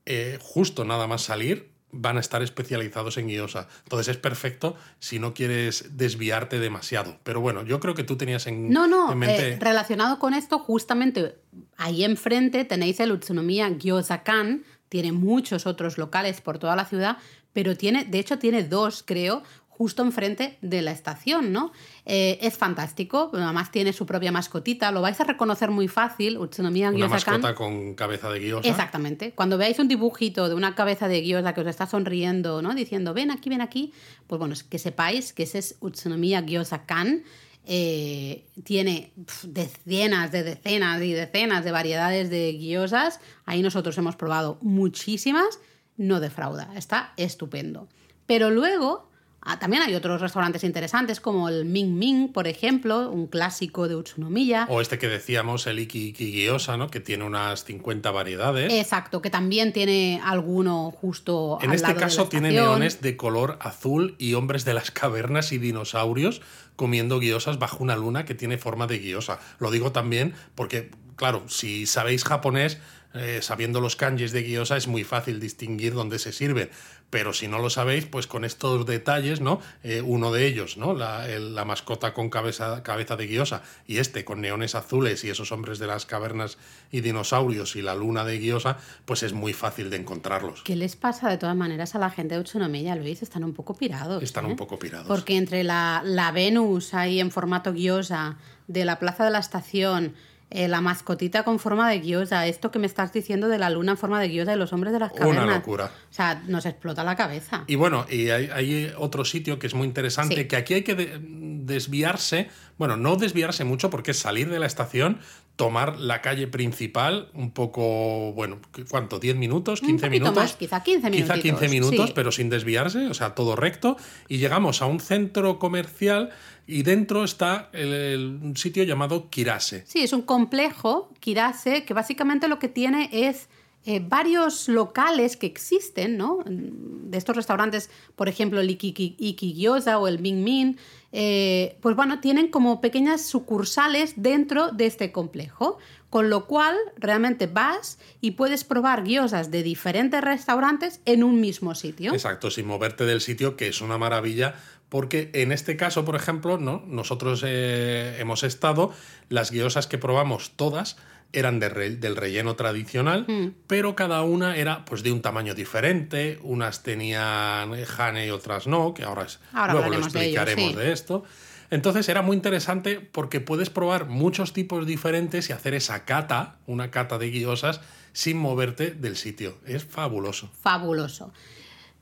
[0.07, 3.69] eh, justo nada más salir van a estar especializados en guiosa.
[3.83, 7.19] Entonces es perfecto si no quieres desviarte demasiado.
[7.25, 9.49] Pero bueno, yo creo que tú tenías en, No, no, en mente...
[9.51, 11.37] eh, relacionado con esto, justamente
[11.77, 17.19] ahí enfrente tenéis el Utsunomiya Gyoza-kan, tiene muchos otros locales por toda la ciudad,
[17.55, 19.43] pero tiene, de hecho tiene dos, creo,
[19.77, 21.73] justo enfrente de la estación, ¿no?
[22.07, 26.91] Eh, es fantástico, además tiene su propia mascotita, lo vais a reconocer muy fácil, Utsunomiya
[26.91, 28.69] una mascota con cabeza de guiosa.
[28.69, 29.33] Exactamente.
[29.33, 32.75] Cuando veáis un dibujito de una cabeza de gyoza que os está sonriendo, ¿no?
[32.75, 33.93] Diciendo, ven aquí, ven aquí,
[34.29, 37.25] pues bueno, que sepáis que ese es Utsunomiya Gyoza Kan.
[37.67, 43.21] Eh, tiene pf, decenas de decenas y decenas de variedades de gyozas.
[43.47, 45.59] Ahí nosotros hemos probado muchísimas.
[45.97, 46.71] No defrauda.
[46.77, 47.89] Está estupendo.
[48.27, 49.11] Pero luego...
[49.47, 53.95] ah, también hay otros restaurantes interesantes como el Ming Ming, por ejemplo, un clásico de
[53.95, 54.67] Utsunomiya.
[54.71, 56.89] O este que decíamos, el Iki Iki Gyoza, ¿no?
[56.89, 58.73] Que tiene unas 50 variedades.
[58.73, 63.03] Exacto, que también tiene alguno justo en al este lado de la caso tiene neones
[63.03, 66.41] de color azul y hombres de las cavernas y dinosaurios
[66.77, 69.39] comiendo guiosas bajo una luna que tiene forma de guiosa.
[69.59, 72.79] Lo digo también porque, claro, si sabéis japonés,
[73.15, 76.69] eh, sabiendo los kanjis de guiosa es muy fácil distinguir dónde se sirven.
[77.11, 79.61] Pero si no lo sabéis, pues con estos detalles, ¿no?
[79.85, 80.95] Eh, uno de ellos, ¿no?
[80.95, 85.31] La, el- la mascota con cabeza, cabeza de guiosa y este con neones azules y
[85.31, 86.59] esos hombres de las cavernas
[86.91, 90.63] y dinosaurios y la luna de guiosa, pues es muy fácil de encontrarlos.
[90.65, 93.23] ¿Qué les pasa de todas maneras a la gente de Utsunomiya, Luis?
[93.23, 94.21] Están un poco pirados.
[94.23, 94.49] Están ¿eh?
[94.49, 95.07] un poco pirados.
[95.07, 100.15] Porque entre la, la Venus ahí en formato gyoza, de la plaza de la estación,
[100.57, 103.93] eh, la mascotita con forma de gyoza, esto que me estás diciendo de la luna
[103.93, 105.57] en forma de gyoza y los hombres de las Una cavernas.
[105.57, 105.85] locura.
[105.87, 107.65] O sea, nos explota la cabeza.
[107.67, 110.45] Y bueno, y hay, hay otro sitio que es muy interesante, Sí.
[110.47, 112.49] que aquí hay que de- desviarse,
[112.79, 115.19] bueno, no desviarse mucho porque es salir de la estación,
[115.57, 118.59] tomar la calle principal, un poco, bueno,
[118.91, 119.21] ¿cuánto?
[119.21, 119.81] ¿10 minutos?
[119.83, 120.35] ¿15 Un poquito minutos?
[120.35, 122.13] más, quizá 15 Quizá 15 minutitos, minutos, sí.
[122.15, 123.97] pero sin desviarse, o sea, todo recto,
[124.29, 126.31] y llegamos a un centro comercial
[126.67, 129.85] y dentro está el, el- un sitio llamado Kirase.
[129.87, 133.49] Sí, es un complejo, Kirase, que básicamente lo que tiene es
[133.87, 136.39] eh, varios locales que existen, ¿no?
[136.47, 140.79] De estos restaurantes, por ejemplo, el Iki, Iki- Iki Gyoza o el Ming Min,
[141.13, 145.79] eh, pues bueno, tienen como pequeñas sucursales dentro de este complejo.
[146.11, 151.75] Con lo cual, realmente vas y puedes probar gyozas de diferentes restaurantes en un mismo
[151.75, 152.13] sitio.
[152.15, 154.55] Exacto, sin moverte del sitio, que es una maravilla
[154.89, 156.85] porque en este caso, por ejemplo, ¿no?
[156.87, 158.93] nosotros eh, hemos estado,
[159.29, 160.97] las guiosas que probamos todas
[161.35, 163.49] eran del relleno tradicional, Mm.
[163.67, 168.95] pero cada una era pues de un tamaño diferente, unas tenían jane y otras no,
[168.95, 170.77] que ahora, es, Ahora luego lo de explicaremos sí.
[170.77, 171.25] de esto.
[171.71, 176.91] Entonces era muy interesante porque puedes probar muchos tipos diferentes y hacer esa cata, una
[176.91, 177.81] cata de guiosas,
[178.13, 179.57] sin moverte del sitio.
[179.67, 180.51] Es fabuloso.
[180.63, 181.33] Fabuloso.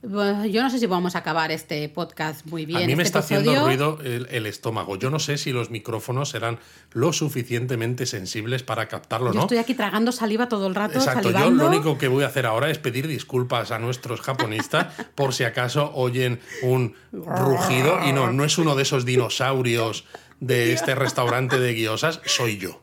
[0.05, 2.83] Bueno, Yo no sé si vamos a acabar este podcast muy bien.
[2.83, 3.97] a mí me este está haciendo episodio.
[3.97, 4.97] ruido el, el estómago.
[4.97, 6.59] Yo no sé si los micrófonos serán
[6.93, 9.41] lo suficientemente sensibles para captarlo, Yo ¿no?
[9.43, 11.65] estoy aquí tragando saliva todo el rato, Exacto, yo salivando.
[11.65, 15.45] lo único que voy a hacer ahora es pedir disculpas a nuestros japonistas por si
[15.45, 20.05] acaso oyen un rugido y no, no es uno de esos dinosaurios
[20.41, 22.83] de este restaurante de guiosas, soy yo.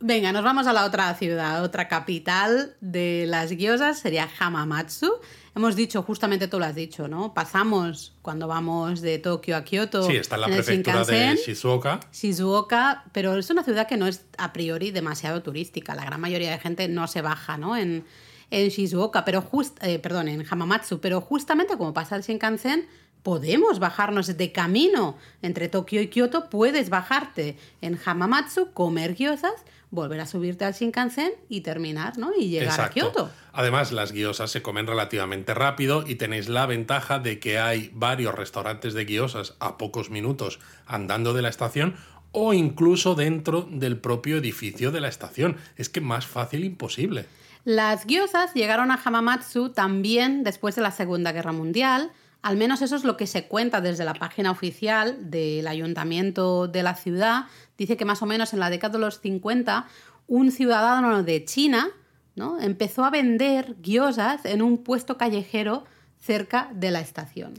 [0.00, 5.12] Venga, nos vamos a la otra ciudad, otra capital de las gyozas, sería Hamamatsu.
[5.54, 7.34] Hemos dicho, justamente tú lo has dicho, ¿no?
[7.34, 10.02] Pasamos cuando vamos de Tokio a Kioto.
[10.04, 12.00] Sí, está en la prefectura de Shizuoka.
[12.10, 15.94] Shizuoka, pero es una ciudad que no es a priori demasiado turística.
[15.94, 17.76] La gran mayoría de gente no se baja, ¿no?
[17.76, 18.06] En,
[18.50, 22.88] en Shizuoka, pero just, eh, perdón, en Hamamatsu, pero justamente como pasa el Shinkansen,
[23.22, 30.20] podemos bajarnos de camino entre Tokio y Kioto, puedes bajarte en Hamamatsu, comer gyozas, volver
[30.20, 32.32] a subirte al Shinkansen y terminar, ¿no?
[32.36, 33.30] Y llegar a Kioto.
[33.52, 38.34] Además, las guiosas se comen relativamente rápido y tenéis la ventaja de que hay varios
[38.34, 41.94] restaurantes de guiosas a pocos minutos andando de la estación
[42.32, 45.58] o incluso dentro del propio edificio de la estación.
[45.76, 47.26] Es que más fácil imposible.
[47.64, 52.10] Las gyozas llegaron a Hamamatsu también después de la Segunda Guerra Mundial.
[52.42, 56.82] Al menos eso es lo que se cuenta desde la página oficial del ayuntamiento de
[56.82, 57.44] la ciudad.
[57.78, 59.86] Dice que más o menos en la década de los 50
[60.26, 61.88] un ciudadano de China
[62.34, 62.60] ¿no?
[62.60, 65.84] empezó a vender gyozas en un puesto callejero
[66.20, 67.54] cerca de la estación.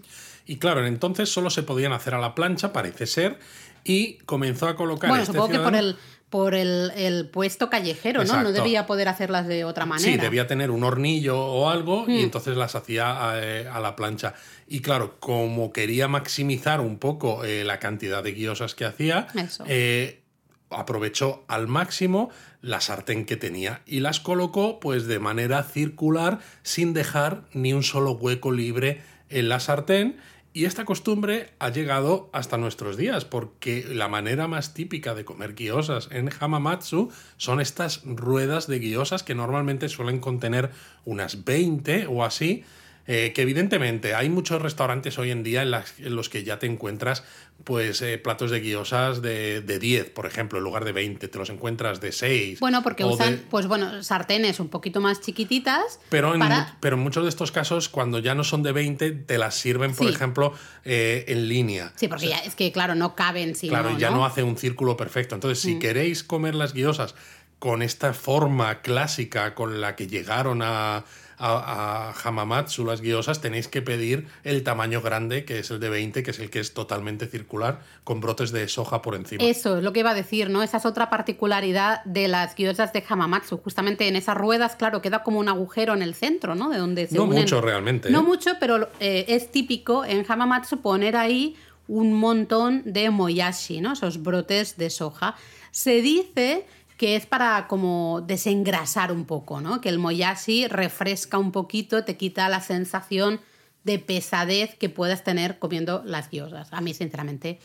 [0.45, 3.39] Y claro, entonces solo se podían hacer a la plancha, parece ser,
[3.83, 5.97] y comenzó a colocar bueno, este supongo que por el,
[6.33, 8.41] por el, el puesto callejero, ¿no?
[8.41, 10.13] No debía poder hacerlas de otra manera.
[10.13, 14.33] Sí, debía tener un hornillo o algo y entonces las hacía eh, a, la plancha.
[14.67, 19.27] Y claro, como quería maximizar un poco eh, la cantidad de guiosas que hacía,
[19.67, 20.23] eh,
[20.71, 22.31] aprovechó al máximo
[22.61, 27.83] la sartén que tenía y las colocó pues de manera circular sin dejar ni un
[27.83, 30.17] solo hueco libre en la sartén.
[30.55, 35.55] Y esta costumbre ha llegado hasta nuestros días, porque la manera más típica de comer
[35.55, 40.69] guiosas en Hamamatsu son estas ruedas de guiosas que normalmente suelen contener
[41.05, 42.65] unas 20 o así,
[43.05, 46.59] eh, que evidentemente hay muchos restaurantes hoy en día en, las- en los que ya
[46.59, 47.23] te encuentras
[47.65, 51.37] pues eh, platos de guiosas de, de 10, por ejemplo, en lugar de 20, te
[51.37, 52.59] los encuentras de 6.
[52.59, 55.99] Bueno, porque de- usan, pues bueno, sartenes un poquito más chiquititas.
[56.09, 59.11] pero en, para- pero en muchos de estos casos, cuando ya no son de 20,
[59.11, 60.13] te las sirven, por Sí.
[60.13, 61.93] ejemplo, eh, en línea.
[61.95, 64.15] Sí, porque ya es que, claro, no caben si Claro, no, ya ¿no?
[64.15, 64.19] Mm.
[64.19, 65.35] no hace un círculo perfecto.
[65.35, 67.15] Entonces, si queréis comer las guiosas
[67.59, 71.05] con esta forma clásica con la que llegaron a,
[71.45, 75.89] a, a Hamamatsu las guiosas, tenéis que pedir el tamaño grande, que es el de
[75.89, 79.43] 20, que es el que es totalmente circular, con brotes de soja por encima.
[79.43, 80.63] Eso es lo que iba a decir, ¿no?
[80.63, 83.57] Esa es otra particularidad de las gyozas de Hamamatsu.
[83.57, 86.69] Justamente en esas ruedas, claro, queda como un agujero en el centro, ¿no?
[86.69, 88.23] De donde se No unen- mucho realmente, No ¿eh?
[88.23, 91.55] mucho, pero eh, es típico en Hamamatsu poner ahí
[91.87, 93.91] un montón de moyashi, ¿no?
[93.93, 95.35] Esos brotes de soja.
[95.71, 96.65] Se dice
[97.03, 99.81] que es para como desengrasar un poco, ¿no?
[99.81, 103.41] Que el moyashi refresca un poquito, te quita la sensación
[103.83, 106.71] de pesadez que puedas tener comiendo las gyozas.
[106.71, 107.59] A mí, sinceramente,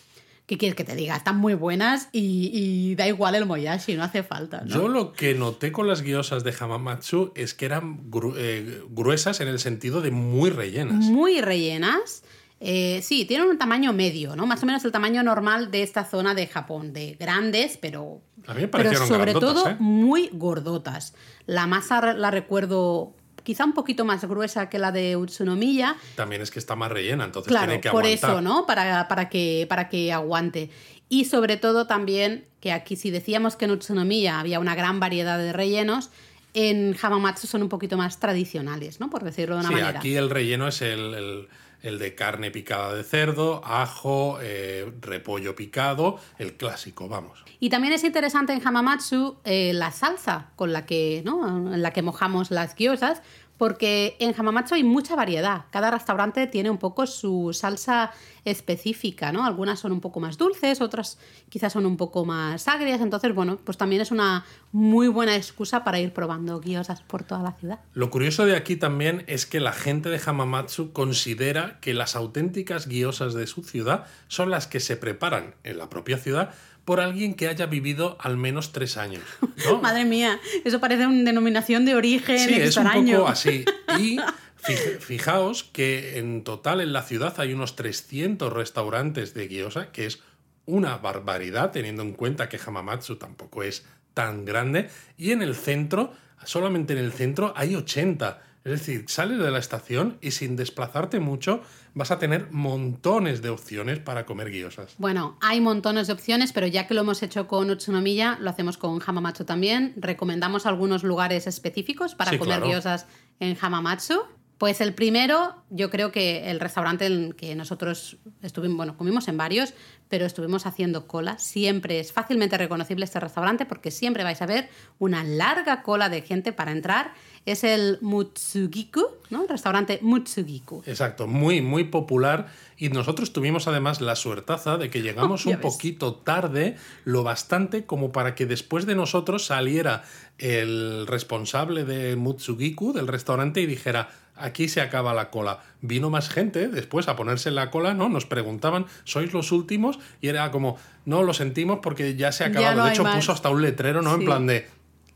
[0.47, 1.15] ¿qué quieres que te diga?
[1.15, 4.75] Están muy buenas y, y da igual el moyashi, no hace falta, ¿no?
[4.75, 9.41] Yo lo que noté con las guiosas de Hamamatsu es que eran gru- eh, gruesas
[9.41, 11.05] en el sentido de muy rellenas.
[11.05, 12.25] muy rellenas.
[12.61, 14.45] Eh, sí, tienen un tamaño medio, ¿no?
[14.47, 18.55] Más o menos el tamaño normal de esta zona de Japón, de grandes, pero, A
[18.55, 19.77] mí me pero sobre todo ¿eh?
[19.79, 21.15] muy gordotas.
[21.47, 26.51] La masa la recuerdo quizá un poquito más gruesa que la de Utsunomiya, También es
[26.51, 28.31] que está más rellena, entonces claro, tiene que por aguantar.
[28.31, 28.67] eso, ¿no?
[28.67, 30.69] Para, para, que, para que aguante.
[31.09, 35.39] Y sobre todo también, que aquí si decíamos que en Utsunomiya había una gran variedad
[35.39, 36.11] de rellenos,
[36.55, 39.09] en Hamamatsu son un poquito más tradicionales, ¿no?
[39.11, 39.99] Por decirlo de una Sí, manera.
[40.01, 41.49] aquí el relleno es el, el-
[41.83, 47.45] el de carne picada de cerdo, ajo, eh, repollo picado, el clásico, vamos.
[47.61, 51.75] Y también es interesante en Hamamatsu eh, la salsa con la que, ¿no?
[51.75, 53.23] en la que mojamos las gyozas,
[53.59, 55.65] porque en Hamamatsu hay mucha variedad.
[55.71, 58.13] Cada restaurante tiene un poco su salsa
[58.45, 59.45] específica, ¿no?
[59.45, 63.59] Algunas son un poco más dulces, otras quizás son un poco más agrias, entonces, bueno,
[63.63, 67.81] pues también es una muy buena excusa para ir probando guiosas por toda la ciudad.
[67.95, 72.87] Lo curioso de aquí también es que la gente de Hamamatsu considera que las auténticas
[72.87, 76.55] guiosas de su ciudad son las que se preparan en la propia ciudad
[76.89, 79.23] por alguien que haya vivido al menos tres años.
[79.67, 79.79] ¿no?
[79.83, 83.67] Madre mía, eso parece una denominación de origen Sí, es un poco así.
[83.99, 84.17] Y
[84.63, 90.07] fij- fijaos que en total en la ciudad hay unos 300 restaurantes de gyoza, que
[90.07, 90.21] es
[90.65, 93.85] una barbaridad teniendo en cuenta que Hamamatsu tampoco es
[94.15, 94.89] tan grande.
[95.19, 96.15] Y en el centro,
[96.45, 98.43] solamente en el centro, hay 80.
[98.65, 101.63] Es decir, sales de la estación y sin desplazarte mucho
[101.95, 104.95] vas a tener montones de opciones para comer gyozas.
[104.99, 108.77] Bueno, hay montones de opciones, pero ya que lo hemos hecho con Utsunomiya, lo hacemos
[108.77, 109.95] con Hamamatsu también.
[109.97, 112.73] Recomendamos algunos lugares específicos para Sí, comer claro.
[112.73, 113.07] gyozas
[113.41, 114.23] en Hamamatsu.
[114.59, 119.37] Pues el primero, yo creo que el restaurante en que nosotros estuvimos, bueno, comimos en
[119.37, 119.73] varios,
[120.09, 121.39] pero estuvimos haciendo cola.
[121.39, 126.23] Siempre es fácilmente reconocible este restaurante porque siempre vais a ver una larga cola de
[126.23, 127.13] gente para entrar.
[127.47, 129.43] Es el Mutsugiku, ¿no?
[129.43, 130.83] El restaurante Mutsugiku.
[130.87, 132.49] Exacto, muy, muy popular.
[132.77, 135.61] Y nosotros tuvimos además la suertaza de que llegamos un ves.
[135.61, 140.03] poquito tarde, lo bastante como para que después de nosotros saliera
[140.39, 144.09] el responsable de Mutsugiku, del restaurante, y dijera,
[144.41, 145.61] aquí se acaba la cola.
[145.81, 148.09] Vino más gente después a ponerse en la cola, ¿no?
[148.09, 149.99] Nos preguntaban, ¿sois los últimos?
[150.21, 152.77] Y era como, no, lo sentimos porque ya se ha acabado.
[152.77, 153.17] no de hecho, más.
[153.17, 154.15] puso hasta un letrero, ¿no?
[154.15, 154.67] En plan de,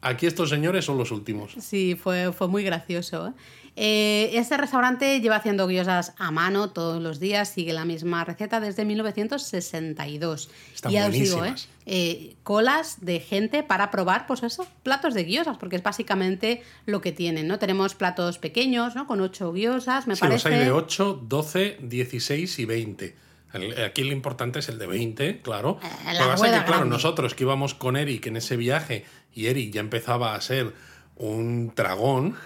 [0.01, 1.53] aquí estos señores son los últimos.
[1.61, 3.29] Sí, fue, fue muy gracioso.
[3.29, 3.33] ¿eh?
[3.75, 8.61] Eh, este restaurante lleva haciendo guiosas a mano todos los días, sigue la misma receta
[8.61, 10.51] desde 1962.
[10.75, 11.55] Están y ya os digo, ¿eh?
[11.87, 17.01] Eh, colas de gente para probar, pues eso, platos de guiosas, porque es básicamente lo
[17.01, 17.59] que tienen, ¿no?
[17.59, 19.07] Tenemos platos pequeños, ¿no?
[19.07, 20.61] Con ocho guiosas, me Sí, los parece.
[20.61, 23.17] hay de 8, 12, 16 y 20.
[23.55, 25.79] El- Aquí lo importante es el de 20, claro.
[25.83, 29.05] Eh, Lo que pasa es que, claro, nosotros que íbamos con Eric en ese viaje
[29.35, 30.73] y Eric ya empezaba a ser
[31.17, 32.37] un dragón,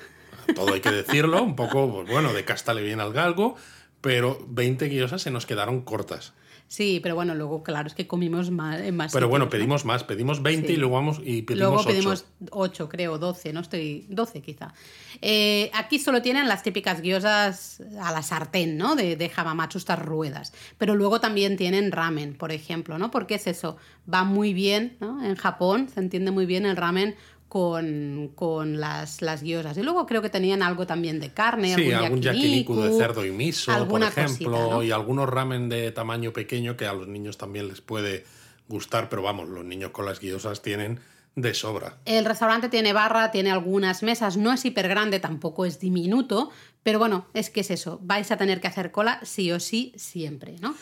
[0.54, 3.56] todo hay que decirlo, un poco, pues bueno, de cástale bien al galgo,
[4.00, 6.32] pero 20 guiosas se nos quedaron cortas.
[6.68, 10.02] Sí, pero bueno, luego, claro, es que comimos más, en más Pero bueno, pedimos más,
[10.02, 10.72] pedimos 20 Sí.
[10.72, 11.88] y luego vamos y pedimos Luego 8.
[11.88, 14.04] pedimos 8, creo, 12, no estoy.
[14.08, 14.74] 12 quizá.
[15.22, 18.96] Eh, aquí solo tienen las típicas guiosas a la sartén, ¿no?
[18.96, 20.52] De, de Hamamatsu, estas ruedas.
[20.76, 23.12] Pero luego también tienen ramen, por ejemplo, ¿no?
[23.12, 23.76] Porque es eso,
[24.12, 25.24] va muy bien, ¿no?
[25.24, 27.14] En Japón se entiende muy bien el ramen
[27.56, 29.78] con, con las, las guiosas.
[29.78, 33.30] Y luego creo que tenían algo también de carne, Sí, algún yakiniku de cerdo y
[33.30, 34.82] miso, por ejemplo, cosita, ¿no?
[34.82, 38.26] y algunos ramen de tamaño pequeño que a los niños también les puede
[38.68, 41.00] gustar, pero vamos, los niños con las guiosas tienen
[41.34, 41.96] de sobra.
[42.04, 46.50] El restaurante tiene barra, tiene algunas mesas, no es hiper grande, tampoco es diminuto,
[46.82, 49.94] pero bueno, es que es eso, vais a tener que hacer cola sí o sí
[49.96, 50.74] siempre, ¿no?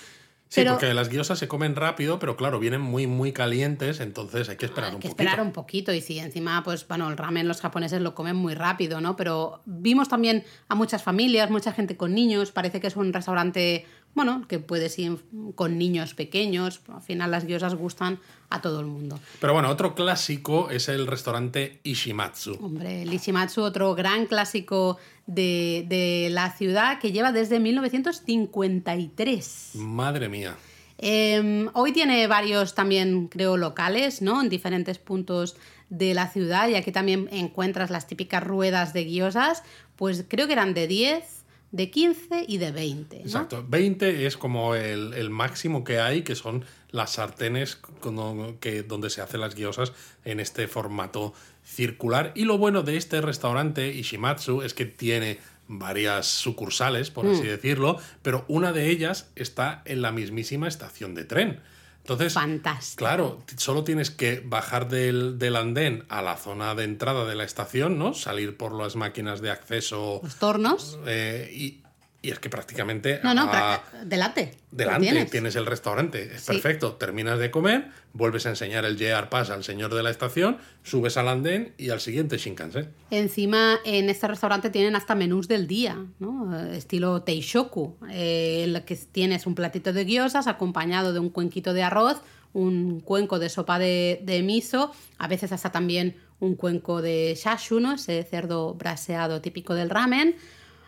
[0.54, 4.48] Sí, Pero porque las guiosas se comen rápido, pero claro, vienen muy, muy calientes, entonces
[4.48, 5.22] hay que esperar hay un que poquito.
[5.24, 8.54] esperar un poquito y si encima, pues bueno, el ramen los japoneses lo comen muy
[8.54, 9.16] rápido, ¿no?
[9.16, 13.84] Pero vimos también a muchas familias, mucha gente con niños, parece que es un restaurante,
[14.14, 15.18] bueno, que puedes ir
[15.54, 18.18] con niños pequeños, al final las guiosas gustan
[18.50, 19.20] a todo el mundo.
[19.40, 22.58] Pero bueno, otro clásico es el restaurante Ishimatsu.
[22.60, 29.70] Hombre, el Ishimatsu, otro gran clásico de, de la ciudad que lleva desde 1953.
[29.74, 30.56] Madre mía.
[30.98, 34.40] Eh, hoy tiene varios también, creo, locales, ¿no?
[34.40, 35.56] En diferentes puntos
[35.90, 39.62] de la ciudad y aquí también encuentras las típicas ruedas de guiosas,
[39.96, 41.43] pues creo que eran de 10,
[41.74, 43.22] de 15 y de 20, ¿no?
[43.24, 43.64] Exacto.
[43.68, 49.10] 20 es como el, el máximo que hay, que son las sartenes con- que, donde
[49.10, 49.92] se hacen las guiosas
[50.24, 52.30] en este formato circular.
[52.36, 57.32] Y lo bueno de este restaurante, Ishimatsu, es que tiene varias sucursales, por Mm.
[57.32, 61.60] así decirlo, pero una de ellas está en la mismísima estación de tren.
[62.04, 62.98] Entonces, Fantástico.
[62.98, 67.44] Claro, solo tienes que bajar del, del andén a la zona de entrada de la
[67.44, 68.12] estación, ¿no?
[68.12, 70.98] Salir por las máquinas de acceso Los tornos.
[71.06, 71.83] eh, y,
[72.24, 73.52] y es que prácticamente No, no, a-
[73.84, 74.54] pra- delante.
[74.70, 75.30] delante tienes.
[75.30, 75.56] tienes.
[75.56, 76.34] el restaurante.
[76.34, 76.52] Es Sí.
[76.52, 76.94] perfecto.
[76.94, 81.16] Terminas de comer, vuelves a enseñar el JR Pass al señor de la estación, subes
[81.16, 82.88] al andén y al siguiente Shinkansen.
[83.10, 86.58] Encima, en este restaurante tienen hasta menús del día, ¿no?
[86.58, 87.96] Eh, Estilo Teishoku.
[88.10, 92.22] Eh, en el que tienes un platito de guiosas acompañado de un cuenquito de arroz,
[92.54, 97.80] un cuenco de sopa de, de miso, a veces hasta también un cuenco de shashu,
[97.80, 97.94] ¿no?
[97.94, 100.36] Ese cerdo braseado típico del ramen.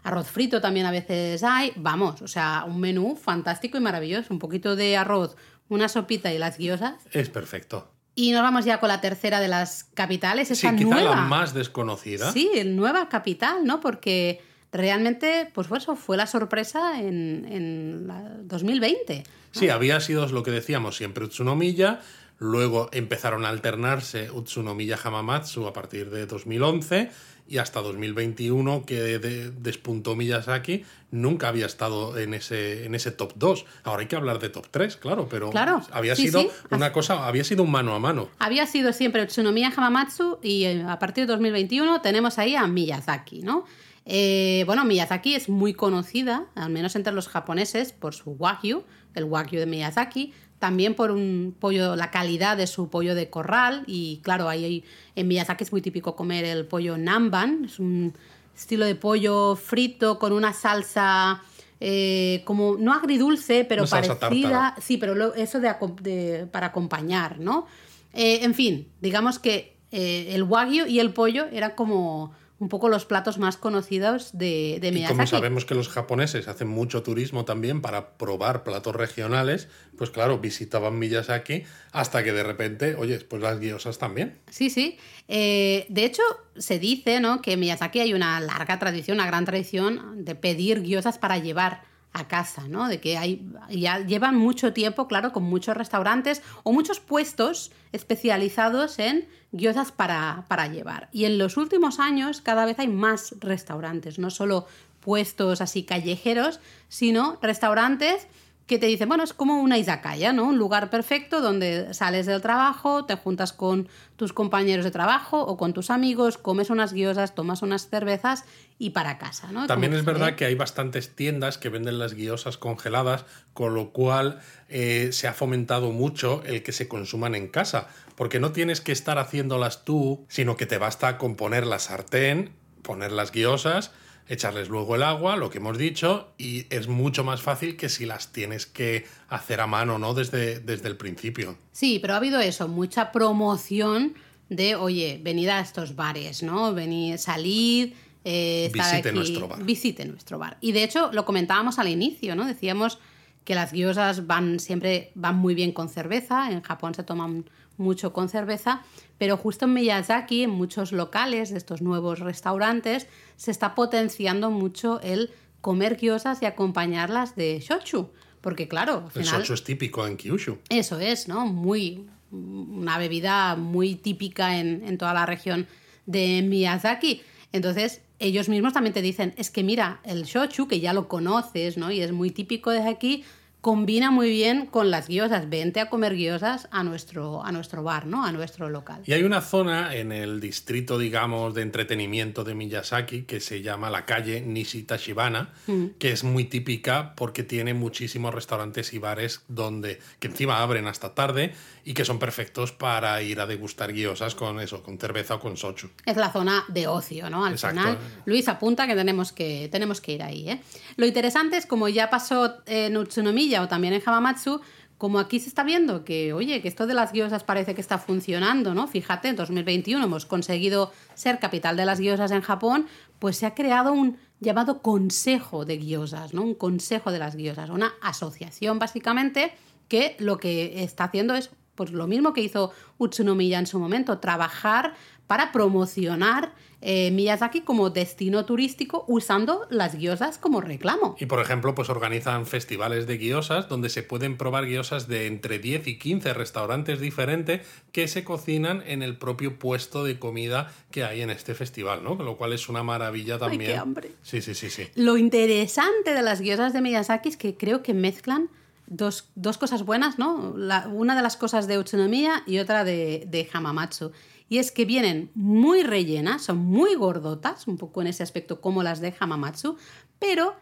[0.07, 1.73] Arroz frito también a veces hay.
[1.75, 4.33] Vamos, o sea, un menú fantástico y maravilloso.
[4.33, 5.37] Un poquito de arroz,
[5.69, 6.95] una sopita y las guiosas.
[7.11, 7.91] Es perfecto.
[8.15, 11.11] Y nos vamos ya con la tercera de las capitales, Sí, esa quizá nueva.
[11.11, 12.33] la más desconocida.
[12.33, 13.81] Sí, nueva capital, ¿no?
[13.81, 14.41] Porque
[14.73, 19.25] realmente, pues fue eso, fue la sorpresa en, en la 2020.
[19.51, 22.01] Sí, había sido lo que decíamos siempre Utsunomiya,
[22.39, 27.11] luego empezaron a alternarse Utsunomiya Hamamatsu a partir de 2011
[27.49, 33.33] y hasta 2021 que de- despuntó Miyazaki, nunca había estado en ese, en ese top
[33.37, 33.65] 2.
[33.85, 36.49] Ahora hay que hablar de top 3, claro, pero Claro, había sí, sido sí.
[36.71, 38.29] una cosa, había sido un mano a mano.
[38.39, 43.43] Había sido siempre Utsunomiya Hamamatsu y eh, a partir de 2021 tenemos ahí a Miyazaki,
[43.43, 43.65] ¿no?
[44.09, 48.85] Eh, bueno, Miyazaki es muy conocida, al menos entre los japoneses, por su wagyu,
[49.15, 53.85] el wagyu de Miyazaki, también por un pollo, la calidad de su pollo de corral.
[53.87, 54.85] Y claro, ahí
[55.15, 58.15] en Miyazaki es muy típico comer el pollo namban, es un
[58.55, 61.43] estilo de pollo frito con una salsa
[61.79, 67.39] eh, como no agridulce, pero Una parecida, sí, pero lo- eso de, de- para acompañar,
[67.39, 67.67] ¿no?
[68.15, 72.89] Eh, en fin, digamos que eh, el wagyu y el pollo eran como un poco
[72.89, 75.15] los platos más conocidos de, de Y Miyazaki.
[75.17, 80.39] como sabemos que los japoneses hacen mucho turismo también para probar platos regionales, pues claro,
[80.39, 84.39] visitaban Miyazaki hasta que de repente, oye, pues las guiosas también.
[84.51, 84.99] Sí, sí.
[85.29, 86.23] Eh, de hecho,
[86.57, 87.43] se dice ¿no?
[87.43, 91.83] que en Miyazaki hay una larga tradición, una gran tradición de pedir gyozas para llevar
[92.17, 92.89] a casa, ¿no?
[92.89, 98.99] De que hay, ya llevan mucho tiempo, claro, con muchos restaurantes o muchos puestos especializados
[98.99, 101.09] en gyozas para, para llevar.
[101.13, 104.67] Y en los últimos años cada vez hay más restaurantes, no solo
[105.01, 106.59] puestos así callejeros,
[106.89, 108.27] sino restaurantes
[108.67, 110.45] que te dicen, bueno, es como una izakaya, ¿no?
[110.47, 115.57] Un lugar perfecto donde sales del trabajo, te juntas con tus compañeros de trabajo o
[115.57, 118.45] con tus amigos, comes unas guiosas, tomas unas cervezas
[118.79, 119.69] y para casa, ¿no?
[119.69, 123.75] También Como es que- verdad que hay bastantes tiendas que venden las guiosas congeladas, con
[123.75, 127.87] lo cual eh, se ha fomentado mucho el que se consuman en casa,
[128.17, 132.51] porque no tienes que estar haciéndolas tú, sino que te basta con poner la sartén,
[132.83, 133.93] poner las guiosas,
[134.29, 138.07] echarles luego el agua, lo que hemos dicho, y es mucho más fácil que si
[138.07, 140.15] las tienes que hacer a mano, ¿no?
[140.15, 141.57] Desde, desde el principio.
[141.73, 144.15] Sí, pero ha habido eso, mucha promoción
[144.49, 146.75] de, oye, venid a estos bares, ¿no?
[146.75, 147.93] Venid, salid,
[148.25, 149.65] eh, estar Visite aquí, nuestro bar.
[149.65, 150.59] Visite nuestro bar.
[150.61, 152.47] Y de hecho, lo comentábamos al inicio, ¿no?
[152.47, 152.99] Decíamos
[153.47, 158.13] que las guiosas van siempre van muy bien con cerveza, en Japón se toman mucho
[158.13, 158.83] con cerveza,
[159.19, 165.01] pero justo en Miyazaki, en muchos locales de estos nuevos restaurantes, se está potenciando mucho
[165.01, 165.31] el
[165.61, 170.17] comer gyozas y acompañarlas de shochu, porque claro, al El final socho es típico en
[170.17, 170.59] Kyushu.
[170.69, 171.47] eso es, ¿no?
[171.47, 172.09] Muy.
[172.33, 175.69] Una bebida muy típica en, en toda la región
[176.07, 177.23] de Miyazaki.
[177.53, 181.77] Entonces, ellos mismos también te dicen: es que mira, el shochu, que ya lo conoces,
[181.77, 181.91] ¿no?
[181.91, 183.25] Y es muy típico de aquí,
[183.61, 185.49] combina muy bien con las guiosas.
[185.49, 188.25] Vente a comer guiosas a nuestro, a nuestro bar, ¿no?
[188.25, 189.03] A nuestro local.
[189.07, 193.91] Y hay una zona en el distrito, digamos, de entretenimiento de Miyazaki que se llama
[193.91, 195.53] la calle Nishitashibana,
[195.99, 201.15] que es muy típica porque tiene muchísimos restaurantes y bares donde que encima abren hasta
[201.15, 201.53] tarde
[201.87, 205.57] y que son perfectos para ir a degustar guiosas con eso, con cerveza o con
[205.57, 205.89] sochu.
[206.05, 207.45] Es la zona de ocio, ¿no?
[207.45, 207.81] Al Exacto.
[207.81, 210.61] final, Luis apunta que tenemos que, tenemos que ir ahí, ¿eh?
[210.97, 214.61] Lo interesante es, como ya pasó en Utsunomiya o también en Hamamatsu,
[214.99, 217.99] como aquí se está viendo que, oye, que esto de las guiosas parece que está
[217.99, 218.89] funcionando, ¿no?
[218.89, 222.89] Fíjate, en 2021 hemos conseguido ser capital de las guiosas en Japón,
[223.21, 226.43] pues se ha creado un llamado Consejo de Guiosas, ¿no?
[226.43, 229.53] Un Consejo de las Guiosas, una asociación básicamente
[229.87, 234.19] que lo que está haciendo es pues lo mismo que hizo Utsunomiya en su momento,
[234.19, 234.95] trabajar
[235.27, 236.53] para promocionar
[236.83, 241.17] eh, Miyazaki como destino turístico usando las guiosas como reclamo.
[241.19, 245.59] Y por ejemplo, pues organizan festivales de guiosas donde se pueden probar guiosas de entre
[245.59, 251.03] 10 y 15 restaurantes diferentes que se cocinan en el propio puesto de comida que
[251.03, 252.15] hay en este festival, ¿no?
[252.15, 253.73] Lo cual es una maravilla también.
[253.73, 254.11] qué hambre.
[254.23, 254.89] Sí, sí, sí, sí.
[254.95, 258.51] Lo interesante de las guiosas de Miyazaki es que creo que mezclan
[258.87, 260.55] dos, dos cosas buenas, ¿no?
[260.57, 264.13] La- una de las cosas de Utsunomiya y otra de, de Hamamatsu.
[264.49, 268.83] Y es que vienen muy rellenas, son muy gordotas, un poco en ese aspecto como
[268.83, 269.77] las de Hamamatsu,
[270.21, 270.55] pero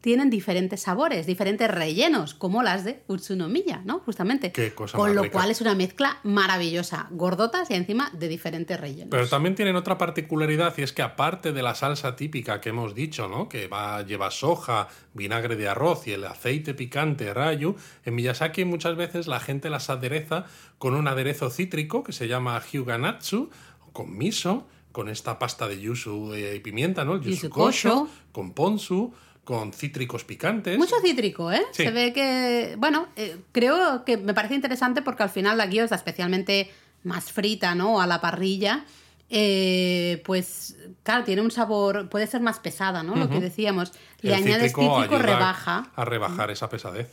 [0.00, 3.98] tienen diferentes sabores, diferentes rellenos, como las de Utsunomiya, ¿no?
[3.98, 4.50] Justamente.
[4.50, 5.32] Qué cosa Con lo rica.
[5.34, 9.08] cual es una mezcla maravillosa, gordotas y encima de diferentes rellenos.
[9.10, 12.94] Pero también tienen otra particularidad y es que aparte de la salsa típica que hemos
[12.94, 13.48] dicho, ¿no?
[13.48, 17.76] Que va, lleva soja, vinagre de arroz y el aceite picante rayu,
[18.06, 20.46] en Miyazaki muchas veces la gente las adereza
[20.78, 23.50] con un aderezo cítrico que se llama hyuganatsu,
[23.92, 27.14] con miso, con esta pasta de yuzu eh, y pimienta, ¿no?
[27.14, 28.08] El yuzu Yuzu kosho, kosho.
[28.32, 29.12] con ponzu,
[29.50, 30.78] con cítricos picantes.
[30.78, 31.62] Mucho cítrico, ¿eh?
[31.72, 31.82] Sí.
[31.82, 35.96] Se ve que, bueno, eh, creo que me parece interesante porque al final la gyoza,
[35.96, 36.70] especialmente
[37.02, 38.00] más frita, ¿no?
[38.00, 38.84] A la parrilla,
[39.28, 43.16] eh, pues claro, tiene un sabor, puede ser más pesada, ¿no?
[43.16, 43.90] Lo que decíamos.
[44.20, 45.90] Le El añades cítrico, rebaja.
[45.96, 47.08] A rebajar esa pesadez.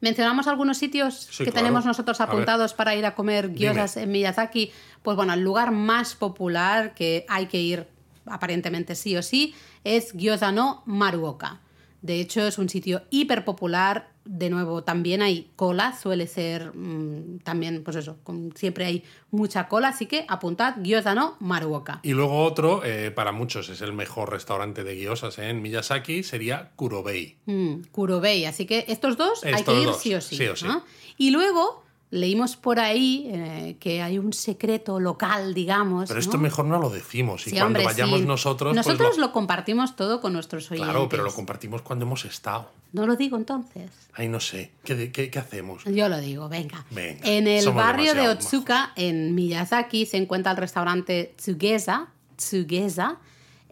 [0.00, 1.66] Mencionamos algunos sitios Sí, que claro.
[1.66, 4.72] tenemos nosotros apuntados para ir a comer gyozas en Miyazaki.
[5.04, 7.86] Pues bueno, el lugar más popular que hay que ir
[8.26, 11.60] aparentemente sí o sí es Gyoza no Maruoka.
[12.06, 14.10] De hecho, es un sitio hiper popular.
[14.24, 19.68] De nuevo, también hay cola, suele ser mm, también, pues eso, con- siempre hay mucha
[19.68, 22.00] cola, así que apuntad Gyoza no Maruoka.
[22.02, 26.72] Y luego otro, eh, para muchos es el mejor restaurante de gyozas en Miyazaki, sería
[26.74, 27.36] Kurobei.
[27.46, 28.46] Mm, Kurobei.
[28.46, 30.36] Así que estos dos hay que ir dos, sí o sí.
[30.36, 30.66] sí o sí.
[30.66, 30.82] ¿no?
[31.16, 36.08] Y luego leímos por ahí eh, que hay un secreto local, digamos.
[36.08, 36.42] Pero esto ¿no?
[36.44, 37.46] mejor no lo decimos.
[37.46, 38.26] Y Sí, cuando hombre, vayamos sí.
[38.26, 39.32] nosotros, pues Nosotros lo- lo...
[39.32, 40.90] compartimos todo con nuestros oyentes.
[40.92, 42.70] Claro, pero lo compartimos cuando hemos estado.
[42.92, 43.90] No lo digo entonces.
[44.14, 44.70] Ay, no sé.
[44.84, 45.82] ¿Qué, qué, qué hacemos?
[45.84, 46.84] Yo lo digo, venga.
[46.90, 53.18] Venga, en el barrio de Otsuka, en Miyazaki, se encuentra el restaurante Tsugeza, Tsugeza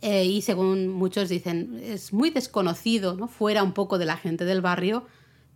[0.03, 3.29] eh, y según muchos dicen, es muy desconocido, ¿no?
[3.29, 5.07] fuera un poco de la gente del barrio,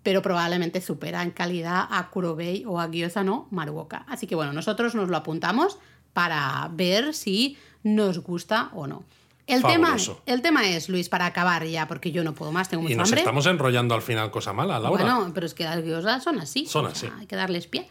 [0.08, 4.06] pero probablemente supera en calidad a Kurobei o a Gyoza no Maruoka.
[4.08, 5.78] Así que bueno, nosotros nos lo apuntamos
[6.14, 9.04] para ver si nos gusta o no.
[9.46, 9.94] El tema,
[10.24, 12.96] el tema es, Luis, para acabar ya, porque yo no puedo más, tengo mucho Y
[12.96, 13.20] nos hambre.
[13.20, 15.04] estamos enrollando al final cosa mala, Laura.
[15.04, 16.64] Bueno, pero es que las gyozas son así.
[16.64, 17.08] Son sea, así.
[17.20, 17.86] hay que darles pie.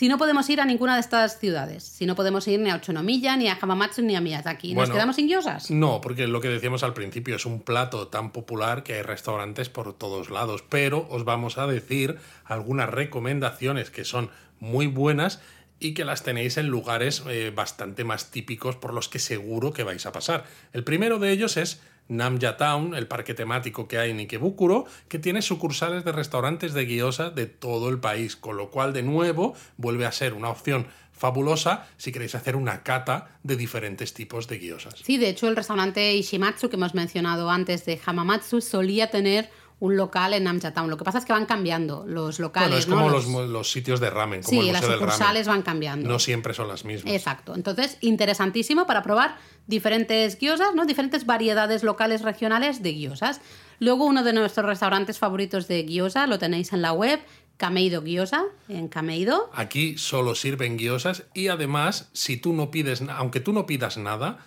[0.00, 2.76] Si no podemos ir a ninguna de estas ciudades, si no podemos ir ni a
[2.76, 4.94] Ochonomiya, ni a Hamamatsu, ni a Miyazaki, ¿nos Bueno.
[4.94, 5.70] quedamos sin gyozas?
[5.70, 9.68] No, porque lo que decíamos al principio es un plato tan popular que hay restaurantes
[9.68, 15.42] por todos lados, pero os vamos a decir algunas recomendaciones que son muy buenas
[15.80, 19.82] y que las tenéis en lugares eh, bastante más típicos por los que seguro que
[19.82, 20.44] vais a pasar.
[20.72, 25.18] El primero de ellos es Namja Town, el parque temático que hay en Ikebukuro, que
[25.18, 29.54] tiene sucursales de restaurantes de gyoza de todo el país, con lo cual de nuevo
[29.76, 34.58] vuelve a ser una opción fabulosa si queréis hacer una cata de diferentes tipos de
[34.58, 34.94] gyozas.
[35.02, 39.50] Sí, de hecho el restaurante Ishimatsu que hemos mencionado antes de Hamamatsu solía tener
[39.80, 40.88] un local en Namja Town.
[40.90, 42.70] Lo que pasa es que van cambiando los locales.
[42.70, 42.96] Bueno, es ¿no?
[42.96, 45.14] como Los- los, los sitios de ramen, como Sí, el las museo del ramen.
[45.14, 46.08] sucursales van cambiando.
[46.08, 47.12] No siempre son las mismas.
[47.12, 47.54] Exacto.
[47.54, 50.84] Entonces, interesantísimo para probar diferentes gyozas, ¿no?
[50.84, 53.40] Diferentes variedades locales regionales de gyozas.
[53.78, 57.18] Luego, uno de nuestros restaurantes favoritos de gyoza lo tenéis en la web,
[57.56, 59.50] Kameido Gyoza, en Kameido.
[59.54, 64.38] Aquí solo sirven guiosas y además, si tú no pides, aunque tú no pidas nada,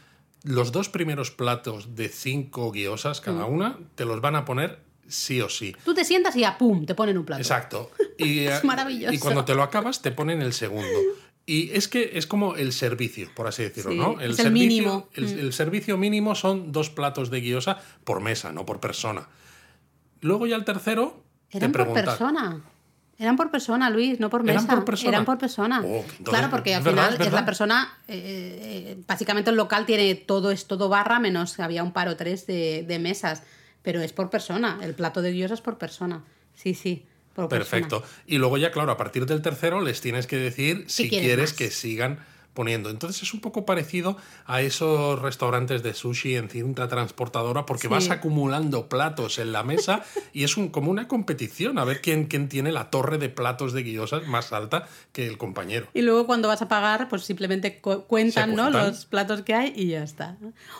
[0.43, 3.23] los dos primeros platos de cinco guiosas Mm.
[3.23, 5.75] cada una te los van a poner sí o sí.
[5.85, 7.41] Tú te sientas y ya, ¡pum!, te ponen un plato.
[7.41, 7.91] Exacto.
[8.17, 9.13] Y, Es eh, maravilloso.
[9.13, 10.99] Y cuando te lo acabas, te ponen el segundo.
[11.45, 14.19] Y es que es como el servicio, por así decirlo, Sí, ¿no?
[14.19, 15.09] es el servicio, mínimo.
[15.13, 15.39] El, Mm.
[15.39, 19.27] el servicio mínimo son dos platos de guiosa por mesa, no por persona.
[20.21, 22.61] Luego ya el tercero, Eran te por persona.
[23.17, 24.59] Eran por persona, Luis, no por mesa.
[24.61, 25.09] ¿Eran por persona?
[25.09, 25.81] Eran por persona.
[25.83, 27.97] Oh, entonces, claro, porque es al verdad, final es es, la persona.
[28.07, 32.15] eh, eh, básicamente el local tiene todo, es todo barra, menos había un par o
[32.15, 33.43] tres de, de mesas.
[33.83, 34.79] Pero es por persona.
[34.81, 36.23] El plato de Dios es por persona.
[36.55, 37.05] Sí, sí.
[37.35, 37.87] Por persona.
[37.87, 38.03] Perfecto.
[38.25, 41.69] Y luego ya, claro, a partir del tercero les tienes que decir si quieres que
[41.69, 42.19] sigan
[42.53, 42.89] poniendo.
[42.89, 47.87] Entonces es un poco parecido a esos restaurantes de sushi en cinta transportadora porque Sí.
[47.87, 52.25] vas acumulando platos en la mesa y es un, como una competición a ver quién,
[52.25, 55.87] quién tiene la torre de platos de guiosas más alta que el compañero.
[55.93, 58.69] Y luego cuando vas a pagar, pues simplemente cu- cuentan, ¿no?
[58.69, 60.37] los platos que hay y ya está.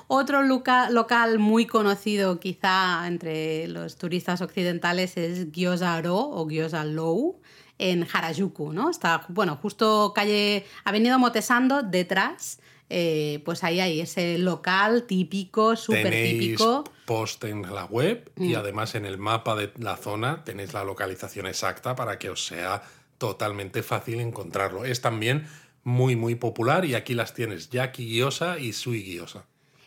[0.07, 7.39] Otro local muy conocido quizá entre los turistas occidentales es Gyoza Ro o Gyoza Low
[7.79, 8.89] en Harajuku, ¿no?
[8.89, 12.59] Está, bueno, justo calle Avenida Motesando, detrás,
[12.89, 16.83] eh, pues ahí hay ese local típico, súper típico.
[17.05, 18.43] post en la web Mm.
[18.45, 22.45] y además en el mapa de la zona tenéis la localización exacta para que os
[22.45, 22.83] sea
[23.17, 24.85] totalmente fácil encontrarlo.
[24.85, 25.47] Es también
[25.83, 29.45] muy muy popular y aquí las tienes Yaki Gyoza y Sui Gyoza.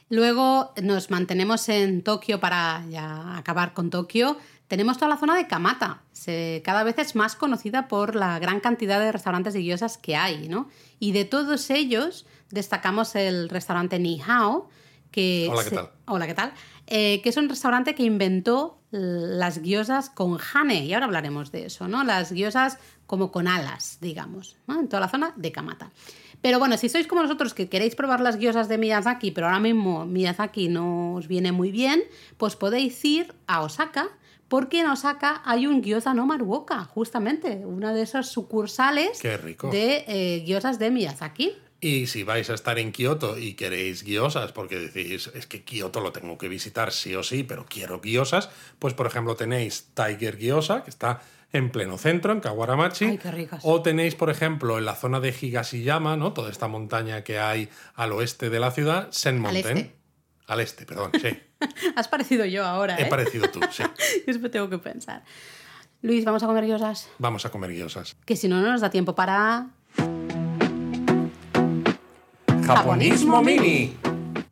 [0.09, 4.37] Luego nos mantenemos en Tokio para ya acabar con Tokio.
[4.69, 6.03] Tenemos toda la zona de Kamata.
[6.13, 10.17] Se, cada vez es más conocida por la gran cantidad de restaurantes y guiosas que
[10.17, 10.69] hay, ¿no?
[10.99, 14.69] Y de todos ellos destacamos el restaurante Nihao,
[15.13, 15.49] que...
[15.51, 15.91] Hola, ¿qué se- tal?
[16.07, 16.53] Hola, ¿qué tal?
[16.89, 21.67] Eh, que es un restaurante que inventó las guiosas con hane, y ahora hablaremos de
[21.67, 22.03] eso, ¿no?
[22.05, 24.81] Las guiosas como con alas, digamos, ¿no?
[24.81, 25.91] en toda la zona de Kamata.
[26.43, 29.59] Pero bueno, si sois como nosotros que queréis probar las guiosas de Miyazaki, pero ahora
[29.61, 32.03] mismo Miyazaki no os viene muy bien,
[32.37, 34.09] pues podéis ir a Osaka,
[34.49, 40.45] porque en Osaka hay un gyoza no Maruoka, justamente, una de esas sucursales de eh,
[40.45, 41.53] gyozas de Miyazaki.
[41.81, 46.01] Y si vais a estar en Kioto y queréis guiosas, porque decís, es que Kioto
[46.01, 50.39] lo tengo que visitar sí o sí, pero quiero guiosas, pues por ejemplo tenéis Tiger
[50.39, 51.21] Gyoza, que está
[51.53, 53.05] en pleno centro, en Kawaramachi.
[53.05, 53.61] Ay, qué ricas.
[53.65, 56.33] O tenéis, por ejemplo, en la zona de Higashiyama, ¿no?
[56.33, 59.93] Toda esta montaña que hay al oeste de la ciudad, Sen Mountain.
[60.47, 61.29] Al este, perdón, sí.
[61.97, 63.07] Has parecido yo ahora, He ¿eh?
[63.07, 63.83] parecido tú, sí.
[64.27, 65.25] Después tengo que pensar.
[66.03, 67.09] Luis, vamos a comer guiosas.
[67.19, 68.17] Vamos a comer guiosas.
[68.25, 69.67] Que si no, no nos da tiempo para.
[72.65, 73.97] Japonismo mini.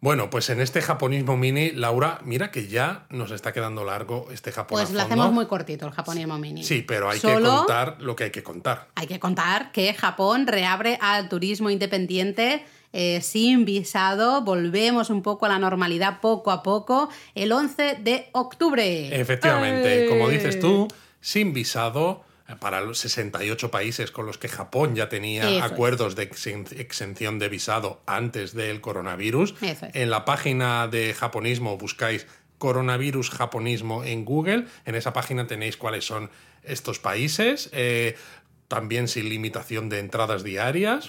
[0.00, 4.52] Bueno, pues en este japonismo mini, Laura, mira que ya nos está quedando largo este
[4.52, 4.78] Japón.
[4.78, 6.62] Pues a lo hacemos muy cortito, el japonismo mini.
[6.62, 8.88] Sí, pero hay que contar lo que hay que contar.
[8.96, 14.40] Hay que contar que Japón reabre al turismo independiente eh, sin visado.
[14.42, 19.20] Volvemos un poco a la normalidad poco a poco el 11 de octubre.
[19.20, 20.08] Efectivamente, ¡Eh!
[20.08, 20.88] como dices tú,
[21.20, 25.62] sin visado eh, para los 68 países con los que Japón ya tenía Eso es.
[25.72, 29.54] acuerdos de exen- exención de visado antes del coronavirus.
[29.60, 29.78] Es.
[29.92, 32.26] En la página de japonismo buscáis
[32.58, 34.66] coronavirus japonismo en Google.
[34.86, 36.30] En esa página tenéis cuáles son
[36.62, 37.68] estos países.
[37.72, 38.16] eh,
[38.68, 41.08] también sin limitación de entradas diarias.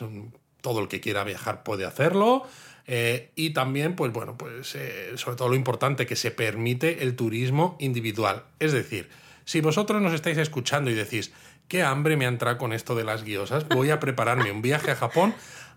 [0.65, 2.41] Todo el que quiera viajar puede hacerlo.
[2.87, 7.15] Eh, y también, pues bueno, pues eh, sobre todo lo importante, que se permite el
[7.15, 8.45] turismo individual.
[8.57, 9.07] Es decir,
[9.43, 11.31] si vosotros nos estáis escuchando y decís,
[11.67, 14.89] qué hambre me ha entrado con esto de las guiosas, voy a prepararme un viaje
[14.89, 15.35] a Japón,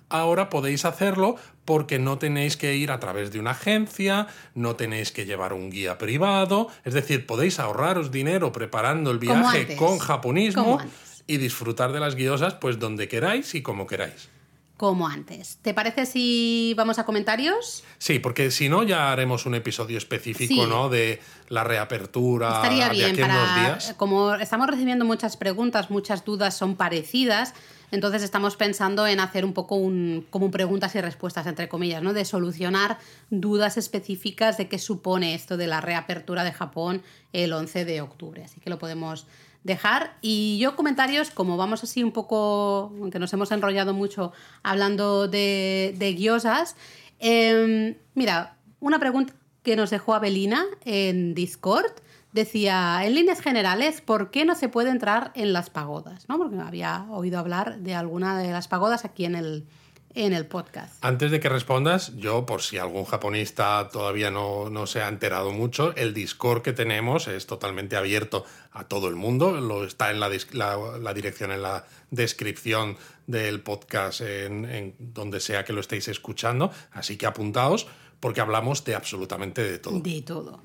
[0.09, 1.37] ahora podéis hacerlo
[1.67, 5.69] porque no tenéis que ir a través de una agencia, no tenéis que llevar un
[5.69, 10.79] guía privado, es decir, podéis ahorraros dinero preparando el viaje con japonismo
[11.27, 14.31] y disfrutar de las guiosas pues donde queráis y como queráis.
[14.79, 15.59] Como antes.
[15.61, 17.85] ¿Te parece si vamos a comentarios?
[17.99, 20.67] Sí, porque si no ya haremos un episodio específico, Sí.
[20.67, 20.89] ¿no?
[20.89, 23.61] De la reapertura Estaría de bien aquí a unos para.
[23.61, 23.95] días.
[23.97, 27.55] Como estamos recibiendo muchas preguntas, muchas dudas son parecidas.
[27.91, 32.03] Entonces estamos pensando en hacer un poco un, como un preguntas y respuestas, entre comillas,
[32.03, 32.13] ¿no?
[32.13, 32.99] De solucionar
[33.31, 37.03] dudas específicas de qué supone esto de la reapertura de Japón
[37.33, 38.45] el 11 de octubre.
[38.45, 39.27] Así que lo podemos
[39.65, 40.17] dejar.
[40.21, 44.33] Y yo comentarios, como vamos así un poco, aunque nos hemos enrollado mucho
[44.63, 46.77] hablando de, de guiosas,
[47.19, 51.93] em, mira, una pregunta que nos dejó Abelina en Discord
[52.33, 56.29] decía, en líneas generales, ¿por qué no se puede entrar en las pagodas?
[56.29, 56.39] ¿No?
[56.39, 59.67] Porque había oído hablar de alguna de las pagodas aquí en el,
[60.15, 60.95] en el podcast.
[61.05, 65.53] Antes de que respondas, yo, por si algún japonista todavía no, no se ha enterado
[65.53, 69.53] mucho, el Discord que tenemos es totalmente abierto a todo el mundo.
[69.61, 72.97] Lo está en la, dis- la- la dirección en la descripción
[73.27, 76.71] del podcast, en, en donde sea que lo estéis escuchando.
[76.93, 77.87] Así que apuntaos,
[78.21, 80.01] porque hablamos de absolutamente de todo.
[80.01, 80.63] De todo.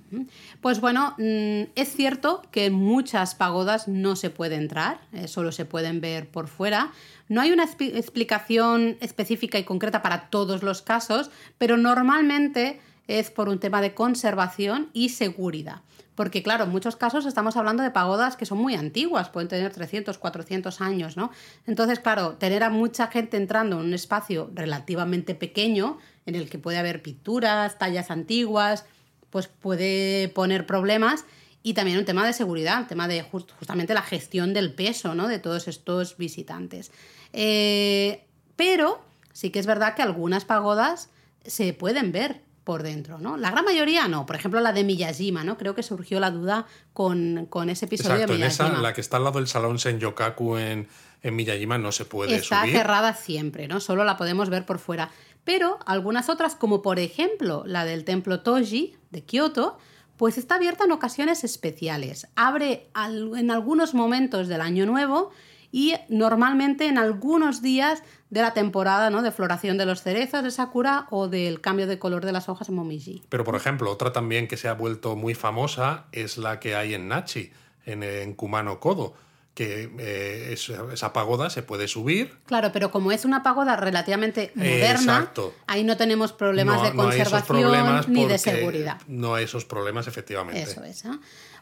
[0.61, 5.51] Pues bueno, mm, es cierto que en muchas pagodas no se puede entrar, eh, solo
[5.51, 6.91] se pueden ver por fuera.
[7.33, 13.49] No hay una explicación específica y concreta para todos los casos, pero normalmente es por
[13.49, 15.81] un tema de conservación y seguridad.
[16.13, 19.73] Porque claro, en muchos casos estamos hablando de pagodas que son muy antiguas, pueden tener
[19.73, 21.31] 300, 400 años, ¿no?
[21.65, 26.59] Entonces, claro, tener a mucha gente entrando en un espacio relativamente pequeño, en el que
[26.59, 28.85] puede haber pinturas, tallas antiguas,
[29.31, 31.25] pues puede poner problemas.
[31.63, 35.15] Y también un tema de seguridad, el tema de just- justamente la gestión del peso,
[35.15, 35.27] ¿no?
[35.29, 36.91] De todos estos visitantes.
[37.31, 39.01] Eh, pero
[39.31, 41.09] sí que es verdad que algunas pagodas
[41.45, 43.35] se pueden ver por dentro, ¿no?
[43.35, 44.25] La gran mayoría no.
[44.25, 45.57] Por ejemplo, la de Miyajima, ¿no?
[45.57, 48.81] Creo que surgió la duda con, con ese episodio Exacto, de en esa, Miyajima.
[48.89, 50.87] la que está al lado del salón Senyokaku en,
[51.23, 52.75] en Miyajima, no se puede Está subir.
[52.75, 53.79] cerrada siempre, ¿no?
[53.81, 55.09] Solo la podemos ver por fuera.
[55.43, 59.77] Pero algunas otras, como por ejemplo la del templo Toji de Kioto,
[60.23, 62.29] pues está abierta en ocasiones especiales.
[62.37, 65.31] Abre en algunos momentos del año nuevo
[65.69, 69.21] y normalmente en algunos días de la temporada ¿no?
[69.21, 72.69] de floración de los cerezos de Sakura o del cambio de color de las hojas
[72.69, 73.21] en Momiji.
[73.27, 76.93] Pero, por ejemplo, otra también que se ha vuelto muy famosa es la que hay
[76.93, 77.51] en Nachi,
[77.85, 79.15] en, en Kumano Kodo,
[79.53, 82.37] que eh, es- esa pagoda se puede subir.
[82.45, 85.53] Claro, pero como es una pagoda relativamente moderna, Exacto.
[85.67, 88.99] ahí no tenemos problemas no, de conservación ni de seguridad.
[89.07, 90.61] No hay esos problemas, efectivamente.
[90.61, 91.05] Eso es.
[91.05, 91.09] ¿eh?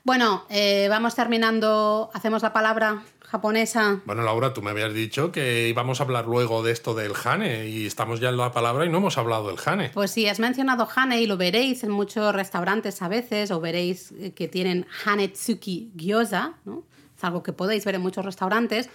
[0.04, 2.10] Bueno, eh, vamos terminando.
[2.14, 4.02] Hacemos la palabra japonesa.
[4.06, 7.68] Bueno, Laura, tú me habías dicho que íbamos a hablar luego de esto del Hane
[7.68, 9.90] y estamos ya en la palabra y no hemos hablado del Hane.
[9.94, 14.12] Pues sí, has mencionado Hane y lo veréis en muchos restaurantes a veces, o veréis
[14.20, 16.84] eh, que tienen Hanetsuki Gyoza, ¿no?
[17.22, 18.90] Es algo que podéis ver en muchos restaurantes.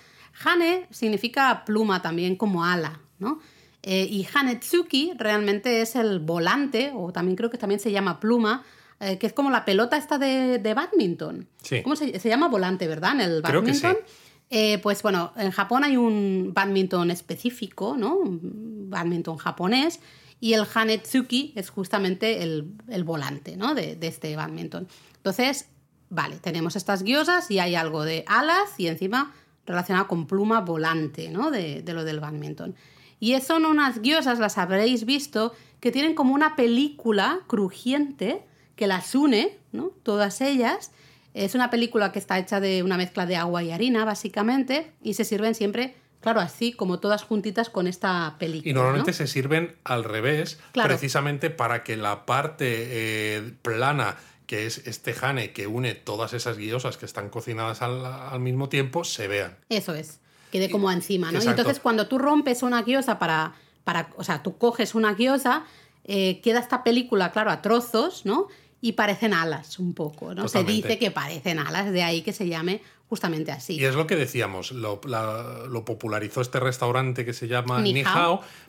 [0.44, 3.38] Hane significa pluma también como ala, ¿no?
[3.84, 8.64] Eh, y Hanetsuki realmente es el volante, o también creo que también se llama pluma,
[8.98, 11.46] eh, que es como la pelota esta de, de badminton.
[11.62, 11.82] Sí.
[11.84, 13.12] ¿Cómo se, se llama volante, verdad?
[13.12, 13.82] En el Creo que sí.
[13.82, 14.04] badminton.
[14.50, 18.16] Eh, pues bueno, en Japón hay un badminton específico, ¿no?
[18.16, 20.00] Un badminton japonés.
[20.40, 23.72] Y el Hanetsuki es justamente el, el volante, ¿no?
[23.74, 24.88] De, de este badminton.
[25.16, 25.68] Entonces,
[26.10, 29.32] vale, tenemos estas guiosas y hay algo de alas y encima
[29.66, 31.50] relacionado con pluma volante, ¿no?
[31.50, 32.74] De, de lo del badminton.
[33.18, 38.42] Y son unas guiosas, las habréis visto, que tienen como una película crujiente
[38.76, 39.90] que las une, ¿no?
[40.02, 40.92] Todas ellas.
[41.34, 45.14] Es una película que está hecha de una mezcla de agua y harina, básicamente, y
[45.14, 48.70] se sirven siempre, claro, así como todas juntitas con esta película.
[48.70, 49.16] Y normalmente ¿no?
[49.16, 50.88] se sirven al revés, Claro.
[50.88, 54.16] precisamente para que la parte eh, plana,
[54.46, 58.68] que es este jane que une todas esas guiosas que están cocinadas al, al mismo
[58.68, 59.56] tiempo, se vean.
[59.68, 60.20] Eso es,
[60.52, 61.38] quede como encima, ¿no?
[61.42, 65.64] Y entonces cuando tú rompes una guiosa para, para o sea, tú coges una guiosa,
[66.04, 68.46] eh, queda esta película, claro, a trozos, ¿no?
[68.80, 70.46] Y parecen alas un poco, ¿no?
[70.48, 73.74] Se dice que parecen alas, de ahí que se llame justamente así.
[73.80, 77.92] Y es lo que decíamos, lo, la- lo popularizó este restaurante que se llama Ni
[77.92, 78.04] Ni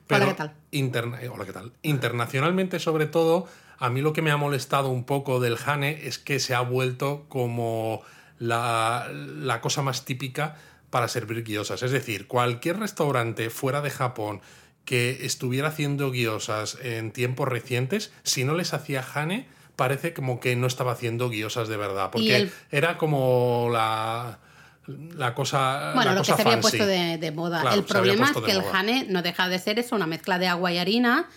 [0.08, 0.54] pero Hola, ¿qué tal?
[0.72, 1.74] interna- eh, hola, ¿qué tal?
[1.84, 3.48] Internacionalmente, sobre todo,
[3.80, 6.62] a mí lo que me ha molestado un poco del Hane es que se ha
[6.62, 8.02] vuelto como
[8.40, 10.56] la, la cosa más típica
[10.90, 11.84] para servir guiosas.
[11.84, 14.42] Es decir, cualquier restaurante fuera de Japón
[14.86, 20.56] que estuviera haciendo guiosas en tiempos recientes, si no les hacía Hane, parece como que
[20.56, 22.10] no estaba haciendo guiosas de verdad.
[22.12, 24.40] Porque el- era como la,
[24.88, 25.92] la cosa.
[25.94, 26.62] Bueno, la lo que se había fancy.
[26.62, 27.60] puesto de, de moda.
[27.62, 30.48] Claro, el problema es que el jane no deja de ser eso, una mezcla de
[30.48, 31.28] agua y harina,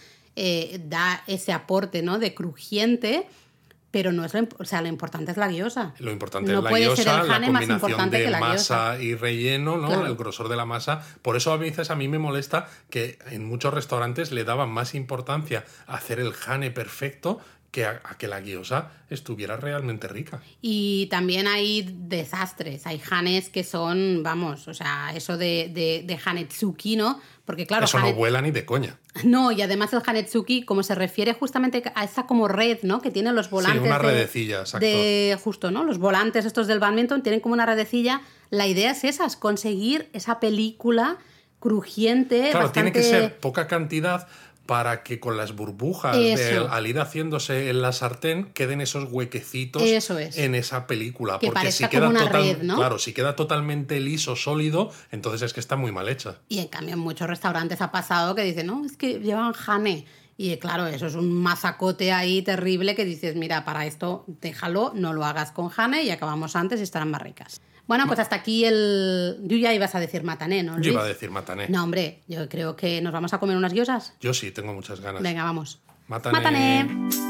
[0.42, 2.18] eh, da ese aporte ¿no?
[2.18, 3.26] de crujiente,
[3.90, 5.92] pero no es lo, o sea, lo importante es la guiosa.
[5.98, 8.24] Lo importante no es la puede ser guiosa, el la jane más combinación importante de
[8.24, 9.02] que la masa guiosa.
[9.02, 9.88] y relleno, ¿no?
[9.88, 10.06] Claro.
[10.06, 11.06] El grosor de la masa.
[11.20, 14.94] Por eso a veces a mí me molesta que en muchos restaurantes le daban más
[14.94, 17.40] importancia a hacer el jane perfecto
[17.70, 20.42] que a, a que la guiosa estuviera realmente rica.
[20.60, 26.18] Y también hay desastres, hay janes que son, vamos, o sea, eso de, de, de
[26.24, 27.20] hanetsuki, ¿no?
[27.44, 28.98] Porque claro, Eso no vuela ni de coña.
[29.24, 33.00] No, y además el Hanetsuki, como se refiere justamente a esa como red, ¿no?
[33.00, 33.82] Que tiene los volantes.
[33.82, 34.86] una de- redecilla, exacto.
[34.86, 35.82] De, justo, ¿no?
[35.82, 38.20] Los volantes estos del badminton tienen como una redecilla.
[38.50, 41.18] La idea es esa, es conseguir esa película
[41.58, 42.72] crujiente, Claro, bastante...
[42.72, 44.26] tiene que ser poca cantidad
[44.70, 50.16] para que con las burbujas al ir haciéndose en la sartén queden esos huequecitos Eso
[50.16, 50.38] es.
[50.38, 51.40] en esa película.
[51.40, 52.76] Que porque si parezca queda como una total- red, ¿no?
[52.76, 56.36] Claro, si queda totalmente liso, sólido, entonces es que está muy mal hecha.
[56.48, 60.04] Y en cambio en muchos restaurantes ha pasado que dicen, no, es que llevan jane.
[60.42, 65.12] Y claro, eso es un mazacote ahí terrible que dices, mira, para esto déjalo, no
[65.12, 67.60] lo hagas con jane y acabamos antes y estarán más ricas.
[67.86, 69.44] Bueno, pues hasta aquí el...
[69.46, 70.80] Tú ya ibas a decir matané, ¿no?
[70.80, 71.14] Yo iba a Luis?
[71.14, 71.68] decir matané.
[71.68, 74.14] No, hombre, yo creo que nos vamos a comer unas guiosas.
[74.18, 75.20] Yo sí, tengo muchas ganas.
[75.20, 75.82] Venga, vamos.
[76.08, 76.38] Mátane.
[76.38, 77.29] Mátane.